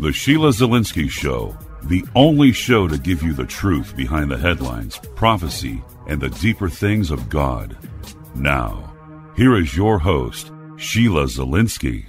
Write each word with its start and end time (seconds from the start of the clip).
The 0.00 0.12
Sheila 0.12 0.50
Zilinsky 0.50 1.08
Show, 1.08 1.56
the 1.84 2.04
only 2.14 2.52
show 2.52 2.88
to 2.88 2.98
give 2.98 3.22
you 3.22 3.32
the 3.32 3.46
truth 3.46 3.96
behind 3.96 4.30
the 4.30 4.36
headlines, 4.36 4.98
prophecy, 5.14 5.82
and 6.06 6.20
the 6.20 6.30
deeper 6.30 6.68
things 6.68 7.10
of 7.10 7.28
God. 7.28 7.76
Now, 8.34 8.92
here 9.36 9.56
is 9.56 9.76
your 9.76 9.98
host, 9.98 10.52
Sheila 10.76 11.24
Zilinsky. 11.24 12.06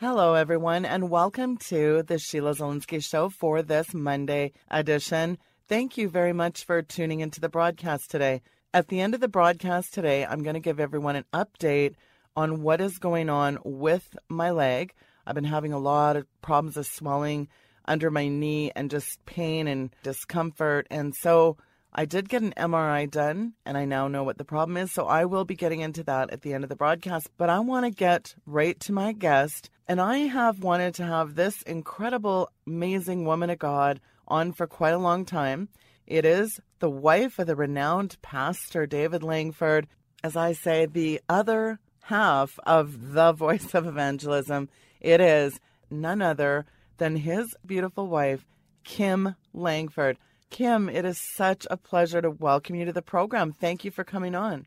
Hello, 0.00 0.32
everyone, 0.32 0.86
and 0.86 1.10
welcome 1.10 1.58
to 1.58 2.02
the 2.02 2.18
Sheila 2.18 2.54
Zilinsky 2.54 3.04
Show 3.04 3.28
for 3.28 3.60
this 3.60 3.92
Monday 3.92 4.52
edition. 4.70 5.36
Thank 5.68 5.98
you 5.98 6.08
very 6.08 6.32
much 6.32 6.64
for 6.64 6.80
tuning 6.80 7.20
into 7.20 7.38
the 7.38 7.50
broadcast 7.50 8.10
today. 8.10 8.40
At 8.72 8.88
the 8.88 9.02
end 9.02 9.12
of 9.12 9.20
the 9.20 9.28
broadcast 9.28 9.92
today, 9.92 10.24
I'm 10.24 10.42
going 10.42 10.54
to 10.54 10.60
give 10.60 10.80
everyone 10.80 11.16
an 11.16 11.26
update 11.34 11.96
on 12.34 12.62
what 12.62 12.80
is 12.80 12.96
going 12.96 13.28
on 13.28 13.58
with 13.62 14.16
my 14.30 14.52
leg. 14.52 14.94
I've 15.26 15.34
been 15.34 15.44
having 15.44 15.74
a 15.74 15.78
lot 15.78 16.16
of 16.16 16.24
problems 16.40 16.78
of 16.78 16.86
swelling 16.86 17.48
under 17.84 18.10
my 18.10 18.26
knee 18.26 18.72
and 18.74 18.90
just 18.90 19.22
pain 19.26 19.68
and 19.68 19.94
discomfort. 20.02 20.86
And 20.90 21.14
so 21.14 21.58
I 21.92 22.04
did 22.04 22.28
get 22.28 22.42
an 22.42 22.54
MRI 22.56 23.10
done 23.10 23.54
and 23.66 23.76
I 23.76 23.84
now 23.84 24.06
know 24.06 24.22
what 24.22 24.38
the 24.38 24.44
problem 24.44 24.76
is. 24.76 24.92
So 24.92 25.06
I 25.06 25.24
will 25.24 25.44
be 25.44 25.56
getting 25.56 25.80
into 25.80 26.04
that 26.04 26.30
at 26.30 26.42
the 26.42 26.54
end 26.54 26.64
of 26.64 26.70
the 26.70 26.76
broadcast. 26.76 27.30
But 27.36 27.50
I 27.50 27.58
want 27.58 27.84
to 27.84 27.90
get 27.90 28.34
right 28.46 28.78
to 28.80 28.92
my 28.92 29.12
guest. 29.12 29.70
And 29.88 30.00
I 30.00 30.18
have 30.18 30.62
wanted 30.62 30.94
to 30.94 31.04
have 31.04 31.34
this 31.34 31.62
incredible, 31.62 32.48
amazing 32.66 33.24
woman 33.24 33.50
of 33.50 33.58
God 33.58 34.00
on 34.28 34.52
for 34.52 34.66
quite 34.66 34.94
a 34.94 34.98
long 34.98 35.24
time. 35.24 35.68
It 36.06 36.24
is 36.24 36.60
the 36.78 36.90
wife 36.90 37.38
of 37.38 37.46
the 37.46 37.56
renowned 37.56 38.16
pastor 38.22 38.86
David 38.86 39.22
Lankford. 39.22 39.88
As 40.22 40.36
I 40.36 40.52
say, 40.52 40.86
the 40.86 41.20
other 41.28 41.80
half 42.02 42.58
of 42.64 43.12
the 43.12 43.32
voice 43.46 43.74
of 43.74 43.86
evangelism. 43.86 44.68
It 45.00 45.20
is 45.20 45.58
none 45.90 46.22
other 46.22 46.66
than 46.98 47.16
his 47.16 47.54
beautiful 47.64 48.06
wife, 48.06 48.46
Kim 48.84 49.34
Lankford. 49.52 50.18
Kim, 50.50 50.88
it 50.88 51.04
is 51.04 51.18
such 51.18 51.66
a 51.70 51.76
pleasure 51.76 52.20
to 52.20 52.30
welcome 52.30 52.74
you 52.74 52.84
to 52.84 52.92
the 52.92 53.02
program. 53.02 53.52
Thank 53.52 53.84
you 53.84 53.90
for 53.90 54.04
coming 54.04 54.34
on. 54.34 54.66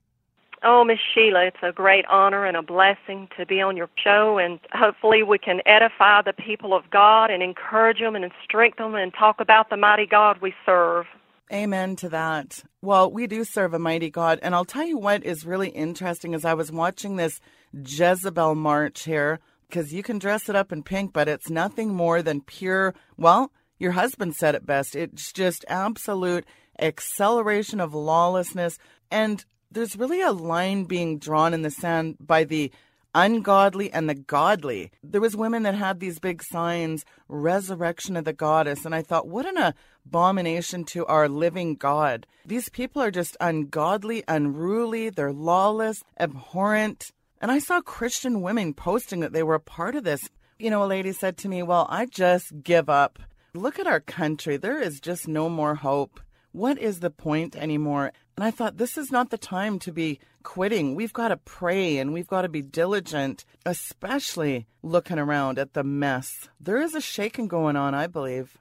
Oh, 0.66 0.86
Miss 0.86 1.00
Sheila, 1.14 1.48
it's 1.48 1.58
a 1.62 1.74
great 1.74 2.06
honor 2.10 2.46
and 2.46 2.56
a 2.56 2.62
blessing 2.62 3.28
to 3.38 3.46
be 3.46 3.60
on 3.60 3.76
your 3.76 3.90
show, 4.02 4.38
and 4.38 4.62
hopefully 4.72 5.22
we 5.22 5.38
can 5.38 5.60
edify 5.66 6.22
the 6.22 6.32
people 6.32 6.74
of 6.74 6.90
God 6.90 7.30
and 7.30 7.44
encourage 7.44 8.00
them 8.00 8.16
and 8.16 8.32
strengthen 8.46 8.94
them 8.94 8.96
and 8.96 9.14
talk 9.14 9.42
about 9.42 9.70
the 9.70 9.76
mighty 9.76 10.06
God 10.06 10.38
we 10.42 10.54
serve. 10.66 11.06
Amen 11.52 11.98
to 11.98 12.08
that. 12.10 12.64
Well, 12.82 13.12
we 13.12 13.28
do 13.28 13.44
serve 13.44 13.74
a 13.74 13.80
mighty 13.80 14.10
God, 14.10 14.40
and 14.42 14.56
I'll 14.56 14.64
tell 14.64 14.88
you 14.88 14.98
what 14.98 15.26
is 15.26 15.46
really 15.46 15.68
interesting 15.68 16.34
as 16.34 16.46
I 16.46 16.54
was 16.54 16.72
watching 16.72 17.18
this 17.18 17.42
Jezebel 17.74 18.56
march 18.56 19.04
here 19.04 19.42
because 19.68 19.92
you 19.92 20.02
can 20.02 20.20
dress 20.20 20.48
it 20.48 20.56
up 20.56 20.72
in 20.72 20.84
pink, 20.84 21.12
but 21.12 21.28
it's 21.28 21.50
nothing 21.50 21.94
more 21.94 22.22
than 22.22 22.40
pure, 22.42 22.94
well, 23.18 23.52
your 23.84 23.92
husband 23.92 24.36
said 24.36 24.56
it 24.56 24.66
best. 24.66 24.96
It's 24.96 25.32
just 25.32 25.66
absolute 25.68 26.46
acceleration 26.80 27.80
of 27.80 27.94
lawlessness. 27.94 28.80
And 29.12 29.44
there's 29.70 29.98
really 29.98 30.22
a 30.22 30.32
line 30.32 30.86
being 30.86 31.20
drawn 31.20 31.54
in 31.54 31.62
the 31.62 31.70
sand 31.70 32.18
by 32.20 32.46
the 32.46 32.72
ungodly 33.14 33.92
and 33.92 34.10
the 34.10 34.16
godly. 34.16 34.92
There 35.04 35.22
was 35.22 35.36
women 35.36 35.64
that 35.64 35.76
had 35.76 36.00
these 36.00 36.20
big 36.20 36.42
signs, 36.42 37.06
resurrection 37.28 38.18
of 38.18 38.26
the 38.26 38.34
goddess, 38.34 38.86
and 38.86 38.96
I 38.96 39.02
thought, 39.02 39.28
what 39.28 39.46
an 39.46 39.74
abomination 40.06 40.84
to 40.86 41.06
our 41.06 41.30
living 41.30 41.76
God. 41.76 42.26
These 42.46 42.70
people 42.70 43.02
are 43.02 43.12
just 43.12 43.38
ungodly, 43.40 44.24
unruly, 44.28 45.10
they're 45.10 45.34
lawless, 45.34 46.04
abhorrent. 46.20 47.12
And 47.42 47.52
I 47.52 47.60
saw 47.60 47.82
Christian 47.82 48.42
women 48.42 48.74
posting 48.74 49.20
that 49.20 49.34
they 49.34 49.44
were 49.44 49.56
a 49.56 49.60
part 49.60 49.96
of 49.96 50.04
this. 50.04 50.22
You 50.58 50.70
know, 50.70 50.84
a 50.84 50.86
lady 50.86 51.12
said 51.12 51.38
to 51.38 51.50
me, 51.50 51.62
Well, 51.62 51.86
I 51.90 52.06
just 52.06 52.64
give 52.64 52.90
up. 52.90 53.20
Look 53.56 53.78
at 53.78 53.86
our 53.86 54.00
country. 54.00 54.58
There 54.58 54.82
is 54.82 55.00
just 55.00 55.28
no 55.28 55.48
more 55.48 55.76
hope. 55.76 56.20
What 56.54 56.80
is 56.80 57.02
the 57.02 57.12
point 57.12 57.56
anymore? 57.56 58.12
And 58.36 58.44
I 58.44 58.50
thought, 58.50 58.78
this 58.78 58.98
is 58.98 59.12
not 59.12 59.30
the 59.30 59.38
time 59.38 59.78
to 59.80 59.92
be 59.92 60.20
quitting. 60.42 60.96
We've 60.96 61.14
got 61.14 61.28
to 61.28 61.38
pray 61.38 62.00
and 62.00 62.14
we've 62.14 62.28
got 62.28 62.42
to 62.42 62.50
be 62.50 62.64
diligent, 62.64 63.46
especially 63.64 64.66
looking 64.82 65.20
around 65.20 65.60
at 65.60 65.74
the 65.74 65.84
mess. 65.84 66.50
There 66.60 66.82
is 66.82 66.96
a 66.96 67.02
shaking 67.02 67.48
going 67.48 67.76
on, 67.76 67.94
I 67.94 68.08
believe. 68.08 68.58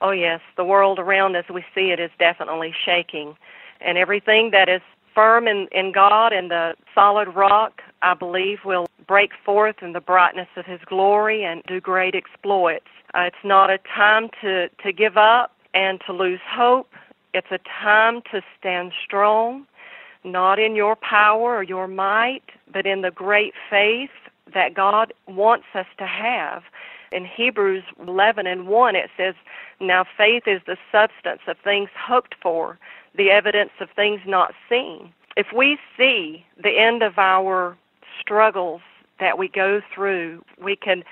Oh, 0.00 0.12
yes. 0.12 0.40
The 0.56 0.64
world 0.64 1.00
around 1.00 1.34
as 1.34 1.46
we 1.52 1.64
see 1.74 1.90
it 1.90 1.98
is 1.98 2.12
definitely 2.16 2.72
shaking. 2.84 3.34
And 3.80 3.98
everything 3.98 4.52
that 4.52 4.68
is 4.68 4.80
firm 5.12 5.48
in, 5.48 5.66
in 5.72 5.90
God 5.90 6.32
and 6.32 6.52
the 6.52 6.74
solid 6.94 7.34
rock, 7.34 7.82
I 8.02 8.14
believe, 8.14 8.58
will 8.64 8.86
break 9.08 9.30
forth 9.44 9.76
in 9.82 9.92
the 9.92 10.00
brightness 10.00 10.48
of 10.56 10.66
His 10.66 10.80
glory 10.86 11.42
and 11.42 11.64
do 11.66 11.80
great 11.80 12.14
exploits. 12.14 12.86
Uh, 13.16 13.22
it's 13.22 13.36
not 13.44 13.70
a 13.70 13.78
time 13.78 14.28
to, 14.42 14.68
to 14.84 14.92
give 14.92 15.16
up 15.16 15.52
and 15.72 16.00
to 16.06 16.12
lose 16.12 16.40
hope. 16.46 16.88
It's 17.32 17.46
a 17.50 17.58
time 17.82 18.20
to 18.30 18.42
stand 18.58 18.92
strong, 19.02 19.66
not 20.22 20.58
in 20.58 20.76
your 20.76 20.96
power 20.96 21.56
or 21.56 21.62
your 21.62 21.88
might, 21.88 22.42
but 22.70 22.84
in 22.84 23.00
the 23.00 23.10
great 23.10 23.54
faith 23.70 24.10
that 24.52 24.74
God 24.74 25.14
wants 25.26 25.64
us 25.74 25.86
to 25.98 26.06
have. 26.06 26.62
In 27.10 27.24
Hebrews 27.24 27.84
11 28.06 28.46
and 28.46 28.66
1, 28.66 28.96
it 28.96 29.08
says, 29.16 29.34
Now 29.80 30.04
faith 30.16 30.42
is 30.46 30.60
the 30.66 30.76
substance 30.92 31.40
of 31.46 31.56
things 31.64 31.88
hoped 31.98 32.34
for, 32.42 32.78
the 33.16 33.30
evidence 33.30 33.70
of 33.80 33.88
things 33.96 34.20
not 34.26 34.52
seen. 34.68 35.10
If 35.38 35.46
we 35.56 35.78
see 35.96 36.44
the 36.62 36.78
end 36.78 37.02
of 37.02 37.18
our 37.18 37.78
struggles 38.20 38.82
that 39.20 39.38
we 39.38 39.48
go 39.48 39.80
through, 39.94 40.44
we 40.62 40.76
can 40.76 41.02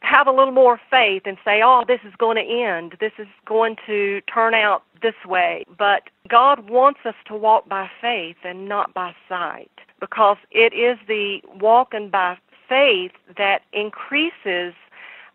have 0.00 0.26
a 0.26 0.32
little 0.32 0.52
more 0.52 0.80
faith 0.90 1.22
and 1.24 1.36
say, 1.44 1.60
oh, 1.62 1.84
this 1.86 2.00
is 2.04 2.14
going 2.18 2.36
to 2.36 2.42
end. 2.42 2.96
This 3.00 3.12
is 3.18 3.26
going 3.46 3.76
to 3.86 4.20
turn 4.32 4.54
out 4.54 4.82
this 5.02 5.14
way. 5.26 5.64
But 5.76 6.04
God 6.28 6.70
wants 6.70 7.00
us 7.04 7.14
to 7.26 7.34
walk 7.34 7.68
by 7.68 7.90
faith 8.00 8.36
and 8.44 8.68
not 8.68 8.94
by 8.94 9.14
sight 9.28 9.70
because 10.00 10.36
it 10.50 10.72
is 10.72 10.98
the 11.08 11.40
walking 11.60 12.10
by 12.10 12.38
faith 12.68 13.12
that 13.36 13.62
increases 13.72 14.74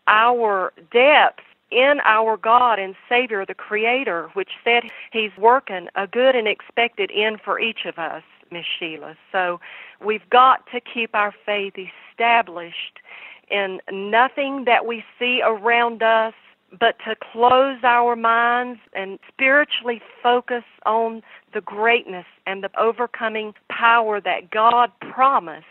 our 0.08 0.74
depth 0.92 1.42
in 1.72 2.00
our 2.06 2.38
God 2.38 2.78
and 2.78 2.96
Savior, 3.10 3.46
the 3.46 3.56
Creator, 3.56 4.30
which 4.34 4.52
said 4.64 4.84
He's 5.12 5.32
working 5.38 5.88
a 5.96 6.06
good 6.08 6.36
and 6.36 6.48
expected 6.48 7.12
end 7.14 7.40
for 7.44 7.60
each 7.60 7.86
of 7.86 7.98
us, 7.98 8.24
Miss 8.52 8.66
Sheila. 8.80 9.16
So 9.32 9.60
we've 10.04 10.30
got 10.30 10.66
to 10.72 10.80
keep 10.80 11.16
our 11.16 11.34
faith 11.46 11.74
established 12.12 13.00
in 13.50 13.80
nothing 13.92 14.66
that 14.66 14.86
we 14.86 15.04
see 15.20 15.42
around 15.44 16.02
us, 16.04 16.34
but 16.80 16.98
to 17.06 17.16
close 17.32 17.78
our 17.84 18.16
minds 18.16 18.80
and 18.94 19.20
spiritually 19.28 20.02
focus 20.22 20.64
on 20.86 21.22
the 21.54 21.62
greatness 21.62 22.26
and 22.48 22.64
the 22.64 22.72
overcoming 22.80 23.54
power 23.70 24.20
that 24.20 24.50
God 24.50 24.92
promised 25.00 25.66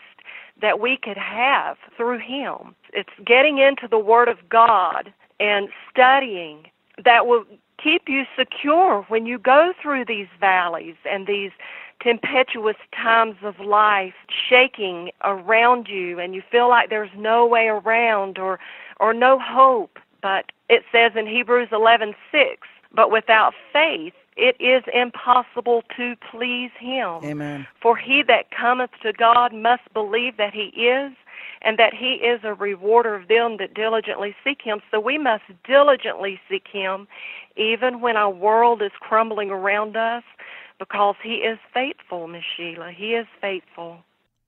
that 0.61 0.79
we 0.79 0.97
could 0.97 1.17
have 1.17 1.77
through 1.97 2.19
Him. 2.19 2.75
It's 2.93 3.09
getting 3.25 3.57
into 3.57 3.87
the 3.89 3.99
Word 3.99 4.29
of 4.29 4.37
God 4.47 5.11
and 5.39 5.67
studying 5.91 6.67
that 7.03 7.25
will 7.27 7.43
keep 7.83 8.03
you 8.07 8.23
secure 8.37 9.05
when 9.09 9.25
you 9.25 9.37
go 9.37 9.73
through 9.81 10.05
these 10.05 10.27
valleys 10.39 10.95
and 11.09 11.27
these 11.27 11.51
tempestuous 12.03 12.75
times 12.93 13.35
of 13.43 13.59
life 13.59 14.13
shaking 14.49 15.11
around 15.23 15.87
you 15.87 16.19
and 16.19 16.35
you 16.35 16.41
feel 16.51 16.69
like 16.69 16.89
there's 16.89 17.11
no 17.17 17.45
way 17.45 17.67
around 17.67 18.37
or 18.37 18.59
or 18.99 19.13
no 19.13 19.39
hope 19.39 19.99
but 20.21 20.51
it 20.69 20.83
says 20.91 21.13
in 21.15 21.25
Hebrews 21.27 21.69
11:6 21.71 22.15
but 22.93 23.11
without 23.11 23.53
faith 23.71 24.13
it 24.35 24.55
is 24.59 24.83
impossible 24.93 25.83
to 25.95 26.15
please 26.29 26.71
him 26.79 27.23
Amen. 27.23 27.67
for 27.81 27.95
he 27.95 28.23
that 28.23 28.51
cometh 28.51 28.91
to 29.03 29.13
God 29.13 29.53
must 29.53 29.83
believe 29.93 30.37
that 30.37 30.53
he 30.53 30.67
is 30.79 31.13
and 31.63 31.77
that 31.79 31.93
he 31.93 32.15
is 32.15 32.41
a 32.43 32.53
rewarder 32.53 33.15
of 33.15 33.27
them 33.27 33.57
that 33.57 33.73
diligently 33.73 34.35
seek 34.43 34.61
him. 34.61 34.81
So 34.91 34.99
we 34.99 35.17
must 35.17 35.43
diligently 35.65 36.39
seek 36.49 36.67
him 36.71 37.07
even 37.55 38.01
when 38.01 38.17
our 38.17 38.29
world 38.29 38.81
is 38.81 38.91
crumbling 38.99 39.49
around 39.49 39.95
us 39.95 40.23
because 40.91 41.15
he 41.23 41.35
is 41.35 41.59
faithful, 41.73 42.27
Miss 42.27 42.43
Sheila. 42.55 42.91
He 42.95 43.13
is 43.13 43.27
faithful. 43.39 43.99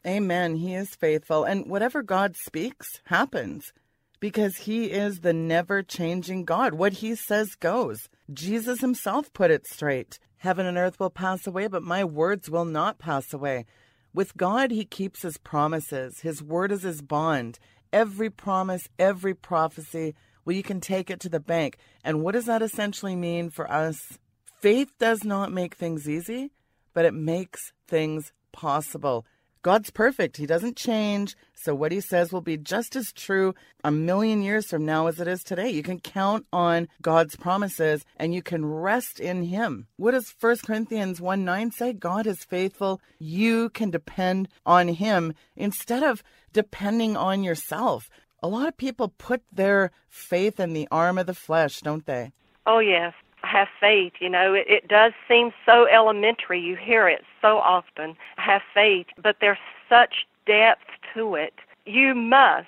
Amen. 0.06 0.56
He 0.56 0.76
is 0.76 0.96
faithful. 0.96 1.44
And 1.44 1.68
whatever 1.68 2.04
God 2.04 2.36
speaks 2.36 3.02
happens 3.06 3.74
because 4.20 4.58
he 4.58 4.86
is 4.86 5.20
the 5.20 5.34
never 5.34 5.84
changing 5.84 6.46
God. 6.46 6.74
What 6.74 6.94
he 6.94 7.16
says 7.16 7.56
goes. 7.56 8.10
Jesus 8.32 8.82
himself 8.82 9.32
put 9.34 9.52
it 9.52 9.68
straight. 9.68 10.20
Heaven 10.38 10.66
and 10.66 10.78
earth 10.78 11.00
will 11.00 11.10
pass 11.10 11.48
away, 11.48 11.68
but 11.68 11.84
my 11.84 12.04
words 12.04 12.50
will 12.50 12.66
not 12.66 13.00
pass 13.00 13.34
away. 13.34 13.66
With 14.14 14.38
God, 14.38 14.72
he 14.72 14.86
keeps 14.86 15.24
his 15.24 15.38
promises. 15.38 16.22
His 16.22 16.42
word 16.42 16.72
is 16.72 16.84
his 16.84 17.02
bond. 17.02 17.60
Every 17.92 18.30
promise, 18.30 18.88
every 19.00 19.34
prophecy 19.34 20.16
Well, 20.44 20.56
you 20.56 20.64
can 20.64 20.80
take 20.80 21.10
it 21.10 21.20
to 21.22 21.30
the 21.30 21.40
bank. 21.40 21.78
And 22.04 22.22
what 22.22 22.34
does 22.34 22.46
that 22.46 22.62
essentially 22.62 23.16
mean 23.16 23.50
for 23.50 23.70
us? 23.70 24.20
Faith 24.60 24.94
does 25.00 25.24
not 25.24 25.52
make 25.52 25.76
things 25.76 26.10
easy, 26.10 26.52
but 26.94 27.06
it 27.06 27.14
makes 27.14 27.72
things 27.88 28.32
possible. 28.52 29.26
God's 29.66 29.90
perfect. 29.90 30.38
He 30.38 30.46
doesn't 30.46 30.78
change. 30.78 31.36
So 31.56 31.74
what 31.74 31.92
he 31.92 32.00
says 32.00 32.32
will 32.32 32.42
be 32.42 32.56
just 32.56 32.96
as 32.96 33.12
true 33.12 33.56
a 33.84 33.92
million 33.92 34.44
years 34.44 34.68
from 34.68 34.86
now 34.86 35.08
as 35.08 35.20
it 35.20 35.28
is 35.28 35.44
today. 35.44 35.70
You 35.70 35.82
can 35.82 36.00
count 36.00 36.46
on 36.54 36.88
God's 37.02 37.36
promises 37.36 38.06
and 38.18 38.32
you 38.32 38.44
can 38.44 38.64
rest 38.64 39.20
in 39.20 39.46
him. 39.46 39.88
What 39.98 40.12
does 40.12 40.36
1 40.40 40.58
Corinthians 40.66 41.20
1 41.20 41.44
9 41.44 41.72
say? 41.72 41.94
God 41.94 42.28
is 42.28 42.44
faithful. 42.44 43.02
You 43.18 43.70
can 43.70 43.90
depend 43.90 44.50
on 44.68 44.88
him 44.88 45.34
instead 45.56 46.04
of 46.04 46.22
depending 46.54 47.18
on 47.18 47.44
yourself. 47.44 48.08
A 48.44 48.48
lot 48.48 48.68
of 48.68 48.78
people 48.78 49.16
put 49.18 49.42
their 49.52 49.90
faith 50.10 50.60
in 50.60 50.74
the 50.74 50.88
arm 50.92 51.18
of 51.18 51.26
the 51.26 51.34
flesh, 51.34 51.80
don't 51.82 52.06
they? 52.06 52.34
Oh, 52.68 52.78
yes 52.78 53.14
have 53.46 53.68
faith. 53.80 54.14
You 54.20 54.30
know, 54.30 54.54
it, 54.54 54.66
it 54.68 54.88
does 54.88 55.14
seem 55.28 55.52
so 55.66 55.88
elementary. 55.88 56.60
You 56.60 56.76
hear 56.76 57.08
it 57.08 57.24
so 57.42 57.58
often. 57.58 58.16
Have 58.38 58.62
faith, 58.74 59.08
but 59.22 59.38
there's 59.42 59.58
such 59.90 60.26
depth 60.46 60.88
to 61.14 61.36
it. 61.36 61.54
You 61.86 62.16
must, 62.16 62.68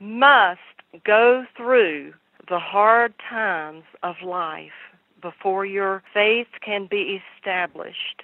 must 0.00 0.60
go 1.04 1.44
through 1.56 2.14
the 2.48 2.58
hard 2.58 3.14
times 3.28 3.84
of 4.02 4.16
life 4.22 4.72
before 5.22 5.64
your 5.64 6.02
faith 6.12 6.48
can 6.60 6.86
be 6.86 7.20
established 7.38 8.22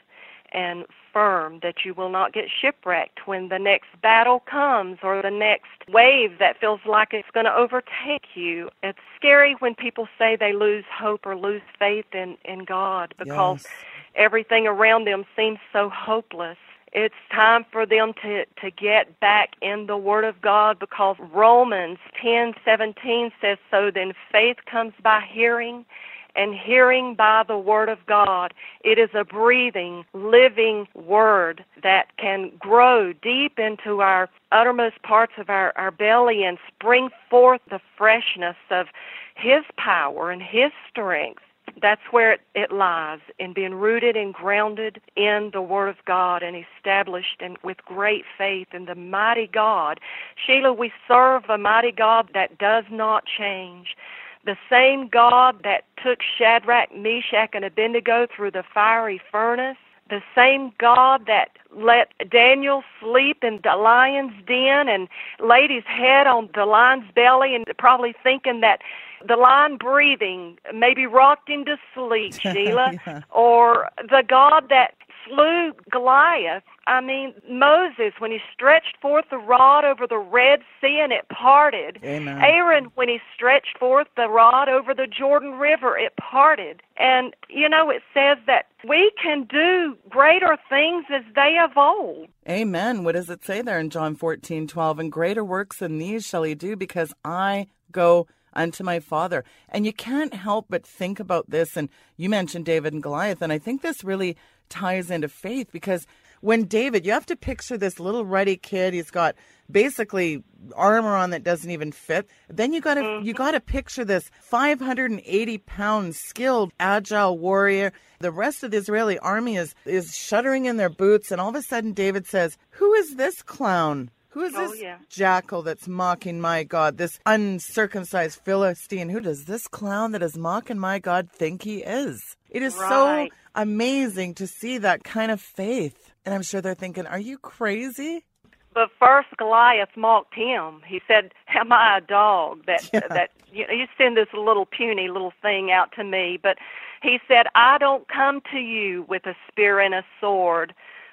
and 0.53 0.85
firm 1.13 1.59
that 1.63 1.85
you 1.85 1.93
will 1.95 2.11
not 2.11 2.33
get 2.33 2.45
shipwrecked 2.49 3.27
when 3.27 3.49
the 3.49 3.59
next 3.59 3.89
battle 4.03 4.41
comes 4.41 4.99
or 5.03 5.21
the 5.23 5.31
next 5.31 5.69
wave 5.89 6.39
that 6.39 6.59
feels 6.61 6.81
like 6.87 7.09
it's 7.13 7.31
going 7.33 7.47
to 7.47 7.55
overtake 7.55 8.27
you. 8.35 8.71
It's 8.83 8.99
scary 9.17 9.57
when 9.59 9.75
people 9.75 10.09
say 10.19 10.37
they 10.37 10.53
lose 10.53 10.85
hope 10.93 11.27
or 11.27 11.37
lose 11.37 11.63
faith 11.79 12.07
in, 12.13 12.37
in 12.45 12.65
God 12.65 13.15
because 13.19 13.65
yes. 13.65 13.73
everything 14.15 14.67
around 14.67 15.07
them 15.07 15.25
seems 15.37 15.59
so 15.73 15.89
hopeless. 15.89 16.59
It's 16.93 17.15
time 17.33 17.65
for 17.71 17.87
them 17.87 18.15
to, 18.23 18.45
to 18.63 18.71
get 18.73 19.21
back 19.21 19.51
in 19.63 19.87
the 19.87 19.97
Word 19.97 20.25
of 20.25 20.41
God 20.41 20.81
because 20.81 21.17
Romans 21.33 21.99
ten 22.21 22.55
seventeen 22.65 23.31
says 23.41 23.59
so. 23.71 23.93
Then 23.93 24.13
faith 24.33 24.57
comes 24.67 24.93
by 25.01 25.21
hearing, 25.21 25.87
and 26.35 26.55
hearing 26.55 27.15
by 27.15 27.43
the 27.47 27.59
Word 27.59 27.89
of 27.89 27.99
God. 28.07 28.55
It 28.85 28.99
is 28.99 29.11
a 29.15 29.25
breathing, 29.25 30.05
living 30.13 30.87
Word 30.95 31.65
that 31.83 32.17
can 32.17 32.53
grow 32.59 33.13
deep 33.13 33.59
into 33.59 34.01
our 34.01 34.29
uttermost 34.53 35.03
parts 35.03 35.35
of 35.39 35.51
our, 35.51 35.73
our 35.77 35.91
belly 35.91 36.45
and 36.45 36.59
spring 36.69 37.11
forth 37.29 37.61
the 37.71 37.81
freshness 37.97 38.57
of 38.71 38.87
His 39.35 39.65
power 39.77 40.31
and 40.31 40.43
His 40.43 40.73
strength. 40.91 41.43
That's 41.81 42.01
where 42.11 42.33
it, 42.33 42.41
it 42.55 42.73
lies 42.73 43.21
in 43.39 43.53
being 43.53 43.75
rooted 43.75 44.17
and 44.17 44.35
grounded 44.35 45.01
in 45.17 45.51
the 45.53 45.63
Word 45.63 45.89
of 45.89 46.05
God 46.05 46.43
and 46.43 46.57
established 46.57 47.41
and 47.41 47.57
with 47.63 47.79
great 47.85 48.25
faith 48.37 48.69
in 48.73 48.87
the 48.87 48.95
mighty 48.95 49.47
God. 49.47 50.01
Sheila, 50.45 50.73
we 50.73 50.93
serve 51.07 51.45
a 51.49 51.59
mighty 51.59 51.93
God 51.93 52.31
that 52.35 52.59
does 52.59 52.85
not 52.91 53.25
change 53.27 53.97
the 54.45 54.57
same 54.69 55.09
God 55.09 55.63
that 55.65 55.85
took 56.03 56.21
Shadrach, 56.23 56.95
Meshach, 56.95 57.51
and 57.53 57.65
Abednego 57.65 58.27
through 58.35 58.53
the 58.53 58.65
fiery 58.75 59.21
furnace, 59.31 59.77
the 60.09 60.23
same 60.35 60.73
God 60.79 61.27
that 61.27 61.51
let 61.75 62.13
Daniel 62.29 62.83
sleep 63.01 63.45
in 63.45 63.61
the 63.63 63.77
lion's 63.77 64.33
den 64.47 64.89
and 64.89 65.09
laid 65.39 65.71
his 65.71 65.85
head 65.85 66.27
on 66.27 66.49
the 66.55 66.67
lion's 66.67 67.11
belly 67.15 67.55
and 67.55 67.65
probably 67.79 68.15
thinking 68.23 68.61
that 68.61 68.81
the 69.27 69.37
lion 69.37 69.77
breathing 69.77 70.59
maybe 70.75 71.07
rocked 71.07 71.49
him 71.49 71.65
to 71.67 71.77
sleep, 71.95 72.35
Sheila, 72.41 72.93
yeah. 73.07 73.23
or 73.31 73.89
the 73.99 74.25
God 74.27 74.69
that 74.71 74.95
slew 75.27 75.73
Goliath. 75.91 76.65
I 76.91 77.01
mean, 77.01 77.35
Moses, 77.49 78.15
when 78.19 78.33
he 78.33 78.39
stretched 78.53 78.97
forth 79.01 79.27
the 79.31 79.39
rod 79.39 79.85
over 79.85 80.09
the 80.09 80.19
Red 80.19 80.63
Sea 80.81 80.99
and 81.01 81.13
it 81.13 81.25
parted. 81.29 82.01
Amen. 82.03 82.39
Aaron, 82.43 82.91
when 82.97 83.09
he 83.09 83.21
stretched 83.33 83.79
forth 83.79 84.09
the 84.17 84.29
rod 84.29 84.69
over 84.69 84.93
the 84.93 85.07
Jordan 85.07 85.53
River, 85.53 85.97
it 85.97 86.15
parted. 86.17 86.83
And, 86.97 87.33
you 87.49 87.69
know, 87.69 87.91
it 87.91 88.03
says 88.13 88.39
that 88.49 88.67
we 88.89 89.13
can 89.23 89.45
do 89.45 89.97
greater 90.09 90.59
things 90.69 91.05
as 91.15 91.23
they 91.37 91.59
of 91.63 91.77
old. 91.77 92.27
Amen. 92.49 93.05
What 93.05 93.13
does 93.13 93.31
it 93.31 93.45
say 93.45 93.63
there 93.63 93.79
in 93.79 93.91
John 93.91 94.17
14, 94.17 94.67
12? 94.67 94.99
And 94.99 95.13
greater 95.13 95.45
works 95.45 95.79
than 95.79 95.99
these 95.99 96.27
shall 96.27 96.43
he 96.43 96.57
do 96.57 96.75
because 96.75 97.15
I 97.25 97.69
go 97.93 98.27
unto 98.53 98.83
my 98.83 98.99
father. 98.99 99.45
And 99.69 99.87
you 99.87 99.93
can't 99.93 100.35
help 100.35 100.67
but 100.69 100.85
think 100.85 101.21
about 101.21 101.49
this. 101.49 101.77
And 101.77 101.89
you 102.17 102.29
mentioned 102.29 102.65
David 102.65 102.93
and 102.93 103.03
Goliath. 103.03 103.43
And 103.43 103.53
I 103.53 103.59
think 103.59 103.81
this 103.81 104.03
really 104.03 104.37
ties 104.69 105.09
into 105.09 105.29
faith 105.29 105.69
because 105.71 106.05
when 106.41 106.65
David, 106.65 107.05
you 107.05 107.13
have 107.13 107.27
to 107.27 107.37
picture 107.37 107.77
this 107.77 108.01
little 108.01 108.25
ruddy 108.25 108.57
kid. 108.57 108.95
He's 108.95 109.11
got 109.11 109.37
basically 109.71 110.43
armor 110.75 111.15
on 111.15 111.31
that 111.31 111.45
doesn't 111.45 111.71
even 111.71 111.93
fit. 111.93 112.29
Then 112.49 112.73
you 112.73 112.81
got 112.81 112.95
to 112.95 113.03
mm-hmm. 113.03 113.27
you 113.27 113.35
got 113.35 113.53
to 113.53 113.61
picture 113.61 114.05
this 114.05 114.31
580 114.41 115.59
pound 115.59 116.17
skilled 116.17 116.73
agile 116.81 117.39
warrior. 117.39 117.93
The 118.21 118.33
rest 118.33 118.63
of 118.63 118.71
the 118.71 118.79
Israeli 118.79 119.19
army 119.19 119.57
is 119.57 119.75
is 119.85 120.17
shuddering 120.17 120.67
in 120.67 120.77
their 120.77 120.91
boots, 120.91 121.31
and 121.31 121.41
all 121.41 121.51
of 121.51 121.55
a 121.55 121.63
sudden 121.63 121.93
David 121.93 122.27
says, 122.27 122.57
"Who 122.73 122.93
is 122.95 123.17
this 123.17 123.43
clown?" 123.43 124.11
Who 124.31 124.43
is 124.43 124.55
oh, 124.55 124.69
this 124.69 124.81
yeah. 124.81 124.99
jackal 125.09 125.63
that's 125.63 125.89
mocking 125.89 126.41
my 126.41 126.63
God? 126.63 126.99
This 126.99 127.19
uncircumcised 127.27 128.41
Philistine? 128.45 129.09
Who 129.09 129.21
does 129.21 129.45
this 129.45 129.67
clown 129.67 130.13
that 130.13 130.23
is 130.23 130.39
mocking 130.39 130.79
my 130.79 131.01
God 131.01 131.29
think 131.33 131.63
he 131.63 131.79
is? 131.79 132.37
It 132.49 132.63
is 132.63 132.77
right. 132.77 133.31
so 133.33 133.37
amazing 133.57 134.35
to 134.35 134.47
see 134.47 134.79
that 134.79 135.03
kind 135.03 135.33
of 135.33 135.41
faith. 135.41 136.13
And 136.25 136.33
I'm 136.33 136.43
sure 136.43 136.61
they're 136.61 136.75
thinking, 136.75 137.07
are 137.07 137.19
you 137.19 137.39
crazy? 137.39 138.25
But 138.73 138.91
first, 139.01 139.29
Goliath 139.37 139.97
mocked 139.97 140.35
him. 140.35 140.81
He 140.87 141.01
said, 141.09 141.33
"Am 141.49 141.73
I 141.73 141.99
a 141.99 142.01
dog 142.01 142.67
that 142.67 142.89
yeah. 142.93 143.01
that 143.09 143.31
you, 143.53 143.67
know, 143.67 143.73
you 143.73 143.87
send 143.99 144.17
this 144.17 144.29
little 144.33 144.65
puny 144.65 145.09
little 145.09 145.33
thing 145.43 145.73
out 145.73 145.91
to 145.97 146.05
me?" 146.05 146.39
But 146.41 146.59
he 147.03 147.19
said, 147.27 147.47
"I 147.57 147.79
don't 147.79 148.07
come 148.07 148.41
to 148.53 148.59
you 148.59 149.05
with 149.09 149.27
a 149.27 149.35
spear 149.49 149.81
and 149.81 149.93
a 149.93 150.05
sword, 150.21 150.73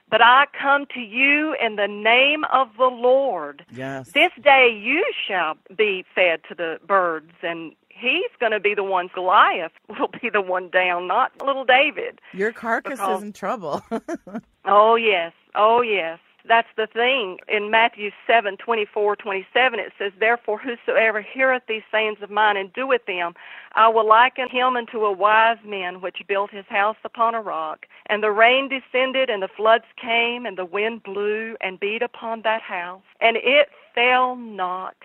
but 0.09 0.21
I 0.21 0.45
come 0.59 0.85
to 0.93 0.99
you 0.99 1.55
in 1.63 1.75
the 1.75 1.87
name 1.87 2.43
of 2.51 2.69
the 2.77 2.85
Lord. 2.85 3.65
Yes. 3.71 4.11
This 4.11 4.31
day 4.41 4.69
you 4.81 5.03
shall 5.27 5.55
be 5.75 6.05
fed 6.15 6.41
to 6.49 6.55
the 6.55 6.79
birds, 6.85 7.31
and 7.43 7.73
he's 7.89 8.31
going 8.39 8.51
to 8.51 8.59
be 8.59 8.73
the 8.73 8.83
one. 8.83 9.09
Goliath 9.13 9.71
will 9.89 10.09
be 10.21 10.29
the 10.29 10.41
one 10.41 10.69
down, 10.69 11.07
not 11.07 11.31
little 11.43 11.65
David. 11.65 12.19
Your 12.33 12.51
carcass 12.51 12.99
because, 12.99 13.17
is 13.17 13.23
in 13.23 13.33
trouble. 13.33 13.83
oh 14.65 14.95
yes, 14.95 15.33
oh 15.55 15.81
yes 15.81 16.19
that's 16.47 16.67
the 16.75 16.87
thing. 16.87 17.37
In 17.47 17.69
Matthew 17.71 18.11
seven 18.25 18.57
twenty 18.57 18.85
four 18.85 19.15
twenty 19.15 19.45
seven, 19.53 19.79
it 19.79 19.91
says, 19.97 20.11
Therefore, 20.19 20.59
whosoever 20.59 21.21
heareth 21.21 21.63
these 21.67 21.83
sayings 21.91 22.19
of 22.21 22.29
mine 22.29 22.57
and 22.57 22.71
doeth 22.73 23.05
them, 23.05 23.33
I 23.75 23.87
will 23.89 24.07
liken 24.07 24.49
him 24.49 24.75
unto 24.75 25.05
a 25.05 25.11
wise 25.11 25.57
man 25.65 26.01
which 26.01 26.23
built 26.27 26.51
his 26.51 26.65
house 26.67 26.97
upon 27.03 27.35
a 27.35 27.41
rock. 27.41 27.85
And 28.07 28.23
the 28.23 28.31
rain 28.31 28.69
descended, 28.69 29.29
and 29.29 29.43
the 29.43 29.49
floods 29.55 29.85
came, 30.01 30.45
and 30.45 30.57
the 30.57 30.65
wind 30.65 31.03
blew 31.03 31.55
and 31.61 31.79
beat 31.79 32.01
upon 32.01 32.41
that 32.43 32.61
house. 32.61 33.03
And 33.21 33.37
it 33.37 33.69
fell 33.93 34.35
not, 34.35 34.95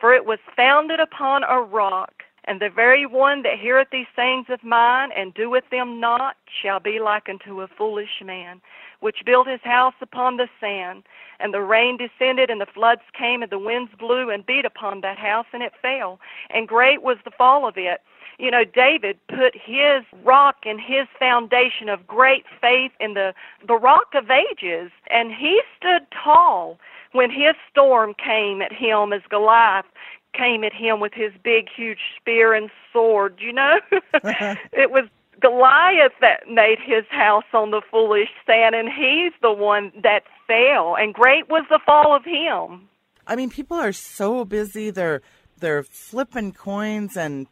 for 0.00 0.12
it 0.14 0.26
was 0.26 0.38
founded 0.56 1.00
upon 1.00 1.44
a 1.44 1.60
rock. 1.60 2.22
And 2.44 2.60
the 2.60 2.70
very 2.70 3.06
one 3.06 3.42
that 3.42 3.58
heareth 3.58 3.88
these 3.92 4.06
sayings 4.16 4.46
of 4.48 4.64
mine 4.64 5.10
and 5.16 5.34
doeth 5.34 5.68
them 5.70 6.00
not 6.00 6.36
shall 6.62 6.80
be 6.80 6.98
like 6.98 7.28
unto 7.28 7.60
a 7.60 7.68
foolish 7.68 8.22
man 8.24 8.60
which 9.00 9.24
built 9.24 9.48
his 9.48 9.60
house 9.62 9.94
upon 10.00 10.36
the 10.36 10.48
sand. 10.60 11.04
And 11.38 11.52
the 11.52 11.60
rain 11.60 11.96
descended, 11.96 12.50
and 12.50 12.60
the 12.60 12.66
floods 12.66 13.02
came, 13.18 13.42
and 13.42 13.50
the 13.50 13.58
winds 13.58 13.92
blew 13.98 14.30
and 14.30 14.44
beat 14.44 14.64
upon 14.64 15.00
that 15.00 15.18
house, 15.18 15.46
and 15.52 15.62
it 15.62 15.72
fell. 15.80 16.20
And 16.50 16.68
great 16.68 17.02
was 17.02 17.16
the 17.24 17.30
fall 17.30 17.66
of 17.66 17.76
it. 17.76 18.02
You 18.38 18.50
know, 18.50 18.64
David 18.64 19.18
put 19.28 19.54
his 19.54 20.04
rock 20.24 20.56
and 20.64 20.80
his 20.80 21.06
foundation 21.18 21.88
of 21.88 22.06
great 22.06 22.44
faith 22.60 22.92
in 23.00 23.14
the, 23.14 23.34
the 23.66 23.76
rock 23.76 24.14
of 24.14 24.30
ages, 24.30 24.90
and 25.10 25.32
he 25.32 25.60
stood 25.76 26.06
tall 26.10 26.78
when 27.12 27.30
his 27.30 27.54
storm 27.70 28.14
came 28.14 28.62
at 28.62 28.72
him 28.72 29.12
as 29.12 29.22
Goliath 29.28 29.84
came 30.32 30.64
at 30.64 30.72
him 30.72 31.00
with 31.00 31.12
his 31.14 31.32
big, 31.42 31.66
huge 31.74 31.98
spear 32.16 32.54
and 32.54 32.70
sword. 32.92 33.38
You 33.40 33.52
know, 33.52 33.78
it 34.72 34.90
was 34.90 35.04
Goliath 35.40 36.12
that 36.20 36.48
made 36.48 36.78
his 36.84 37.04
house 37.10 37.44
on 37.52 37.70
the 37.70 37.80
foolish 37.90 38.28
sand, 38.46 38.74
and 38.74 38.88
he's 38.88 39.32
the 39.42 39.52
one 39.52 39.92
that 40.02 40.24
fell. 40.46 40.96
And 40.96 41.14
great 41.14 41.48
was 41.48 41.64
the 41.70 41.80
fall 41.84 42.14
of 42.14 42.24
him. 42.24 42.88
I 43.26 43.36
mean, 43.36 43.50
people 43.50 43.76
are 43.76 43.92
so 43.92 44.44
busy; 44.44 44.90
they're 44.90 45.22
they're 45.58 45.82
flipping 45.82 46.52
coins 46.52 47.16
and 47.16 47.46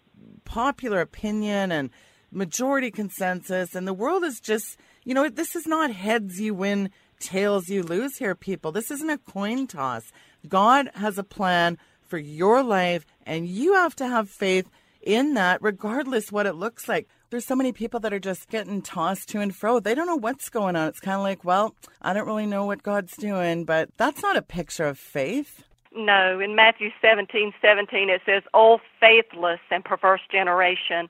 popular 0.44 1.00
opinion 1.00 1.72
and 1.72 1.90
majority 2.30 2.90
consensus, 2.90 3.74
and 3.74 3.86
the 3.86 3.94
world 3.94 4.24
is 4.24 4.40
just 4.40 4.76
you 5.04 5.14
know 5.14 5.28
this 5.28 5.56
is 5.56 5.66
not 5.66 5.90
heads 5.90 6.40
you 6.40 6.54
win, 6.54 6.90
tails 7.20 7.68
you 7.68 7.82
lose 7.82 8.16
here, 8.16 8.34
people. 8.34 8.72
This 8.72 8.90
isn't 8.90 9.10
a 9.10 9.18
coin 9.18 9.66
toss. 9.66 10.12
God 10.46 10.90
has 10.94 11.18
a 11.18 11.24
plan 11.24 11.78
for 12.08 12.18
your 12.18 12.62
life 12.62 13.04
And 13.26 13.46
you 13.46 13.74
have 13.74 13.94
to 13.96 14.08
have 14.08 14.30
faith 14.30 14.68
in 15.02 15.34
that, 15.34 15.62
regardless 15.62 16.32
what 16.32 16.46
it 16.46 16.54
looks 16.54 16.88
like. 16.88 17.08
There's 17.30 17.46
so 17.46 17.54
many 17.54 17.72
people 17.72 18.00
that 18.00 18.12
are 18.12 18.18
just 18.18 18.48
getting 18.48 18.80
tossed 18.80 19.28
to 19.30 19.40
and 19.40 19.54
fro. 19.54 19.80
They 19.80 19.94
don't 19.94 20.06
know 20.06 20.16
what's 20.16 20.48
going 20.48 20.76
on. 20.76 20.88
It's 20.88 21.00
kind 21.00 21.16
of 21.16 21.22
like, 21.22 21.44
well, 21.44 21.74
I 22.00 22.14
don't 22.14 22.26
really 22.26 22.46
know 22.46 22.64
what 22.64 22.82
God's 22.82 23.16
doing, 23.16 23.64
but 23.64 23.90
that's 23.98 24.22
not 24.22 24.36
a 24.36 24.42
picture 24.42 24.86
of 24.86 24.98
faith. 24.98 25.62
No, 25.94 26.38
in 26.40 26.54
Matthew 26.54 26.90
17, 27.00 27.52
17 27.60 28.08
it 28.08 28.22
says, 28.24 28.42
O 28.54 28.78
faithless 29.00 29.60
and 29.70 29.84
perverse 29.84 30.20
generation, 30.30 31.08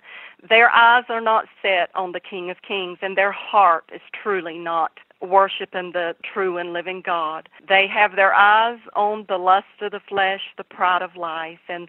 their 0.48 0.70
eyes 0.70 1.04
are 1.08 1.20
not 1.20 1.46
set 1.62 1.90
on 1.94 2.12
the 2.12 2.20
King 2.20 2.50
of 2.50 2.62
Kings, 2.66 2.98
and 3.02 3.16
their 3.16 3.32
heart 3.32 3.84
is 3.94 4.00
truly 4.22 4.58
not 4.58 4.98
worshiping 5.20 5.92
the 5.92 6.14
true 6.22 6.58
and 6.58 6.72
living 6.72 7.02
God. 7.04 7.48
They 7.68 7.86
have 7.92 8.16
their 8.16 8.34
eyes 8.34 8.78
on 8.94 9.26
the 9.28 9.38
lust 9.38 9.66
of 9.80 9.92
the 9.92 10.00
flesh, 10.00 10.42
the 10.56 10.64
pride 10.64 11.02
of 11.02 11.16
life, 11.16 11.60
and 11.68 11.88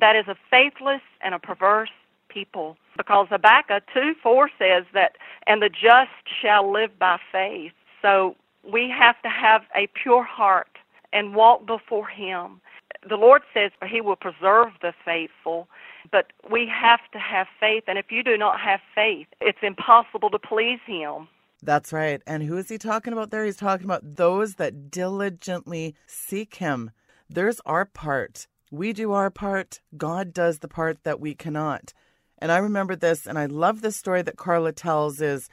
that 0.00 0.16
is 0.16 0.26
a 0.28 0.36
faithless 0.50 1.02
and 1.20 1.34
a 1.34 1.38
perverse 1.38 1.90
people. 2.28 2.76
Because 2.96 3.26
Habakkuk 3.30 3.84
2 3.92 4.14
4 4.22 4.50
says 4.58 4.84
that, 4.94 5.16
and 5.46 5.62
the 5.62 5.68
just 5.68 6.10
shall 6.40 6.70
live 6.70 6.98
by 6.98 7.18
faith. 7.30 7.72
So 8.02 8.36
we 8.70 8.90
have 8.90 9.20
to 9.22 9.28
have 9.28 9.62
a 9.74 9.88
pure 9.88 10.22
heart 10.22 10.78
and 11.12 11.34
walk 11.34 11.66
before 11.66 12.08
Him. 12.08 12.60
The 13.08 13.16
Lord 13.16 13.42
says 13.54 13.72
He 13.88 14.00
will 14.00 14.16
preserve 14.16 14.68
the 14.82 14.92
faithful, 15.04 15.68
but 16.10 16.32
we 16.50 16.68
have 16.68 17.00
to 17.12 17.18
have 17.18 17.46
faith. 17.58 17.84
And 17.86 17.98
if 17.98 18.10
you 18.10 18.22
do 18.22 18.36
not 18.36 18.60
have 18.60 18.80
faith, 18.94 19.26
it's 19.40 19.58
impossible 19.62 20.30
to 20.30 20.38
please 20.38 20.80
Him. 20.86 21.28
That's 21.62 21.92
right. 21.92 22.22
And 22.26 22.42
who 22.42 22.56
is 22.56 22.68
He 22.68 22.78
talking 22.78 23.12
about 23.12 23.30
there? 23.30 23.44
He's 23.44 23.56
talking 23.56 23.84
about 23.84 24.16
those 24.16 24.54
that 24.54 24.90
diligently 24.90 25.94
seek 26.06 26.56
Him. 26.56 26.90
There's 27.28 27.60
our 27.66 27.84
part. 27.84 28.46
We 28.70 28.92
do 28.92 29.12
our 29.12 29.30
part, 29.30 29.80
God 29.96 30.32
does 30.32 30.60
the 30.60 30.68
part 30.68 31.02
that 31.02 31.18
we 31.18 31.34
cannot. 31.34 31.92
And 32.38 32.52
I 32.52 32.58
remember 32.58 32.94
this, 32.94 33.26
and 33.26 33.38
I 33.38 33.46
love 33.46 33.82
this 33.82 33.96
story 33.96 34.22
that 34.22 34.36
Carla 34.36 34.72
tells 34.72 35.20
is, 35.20 35.48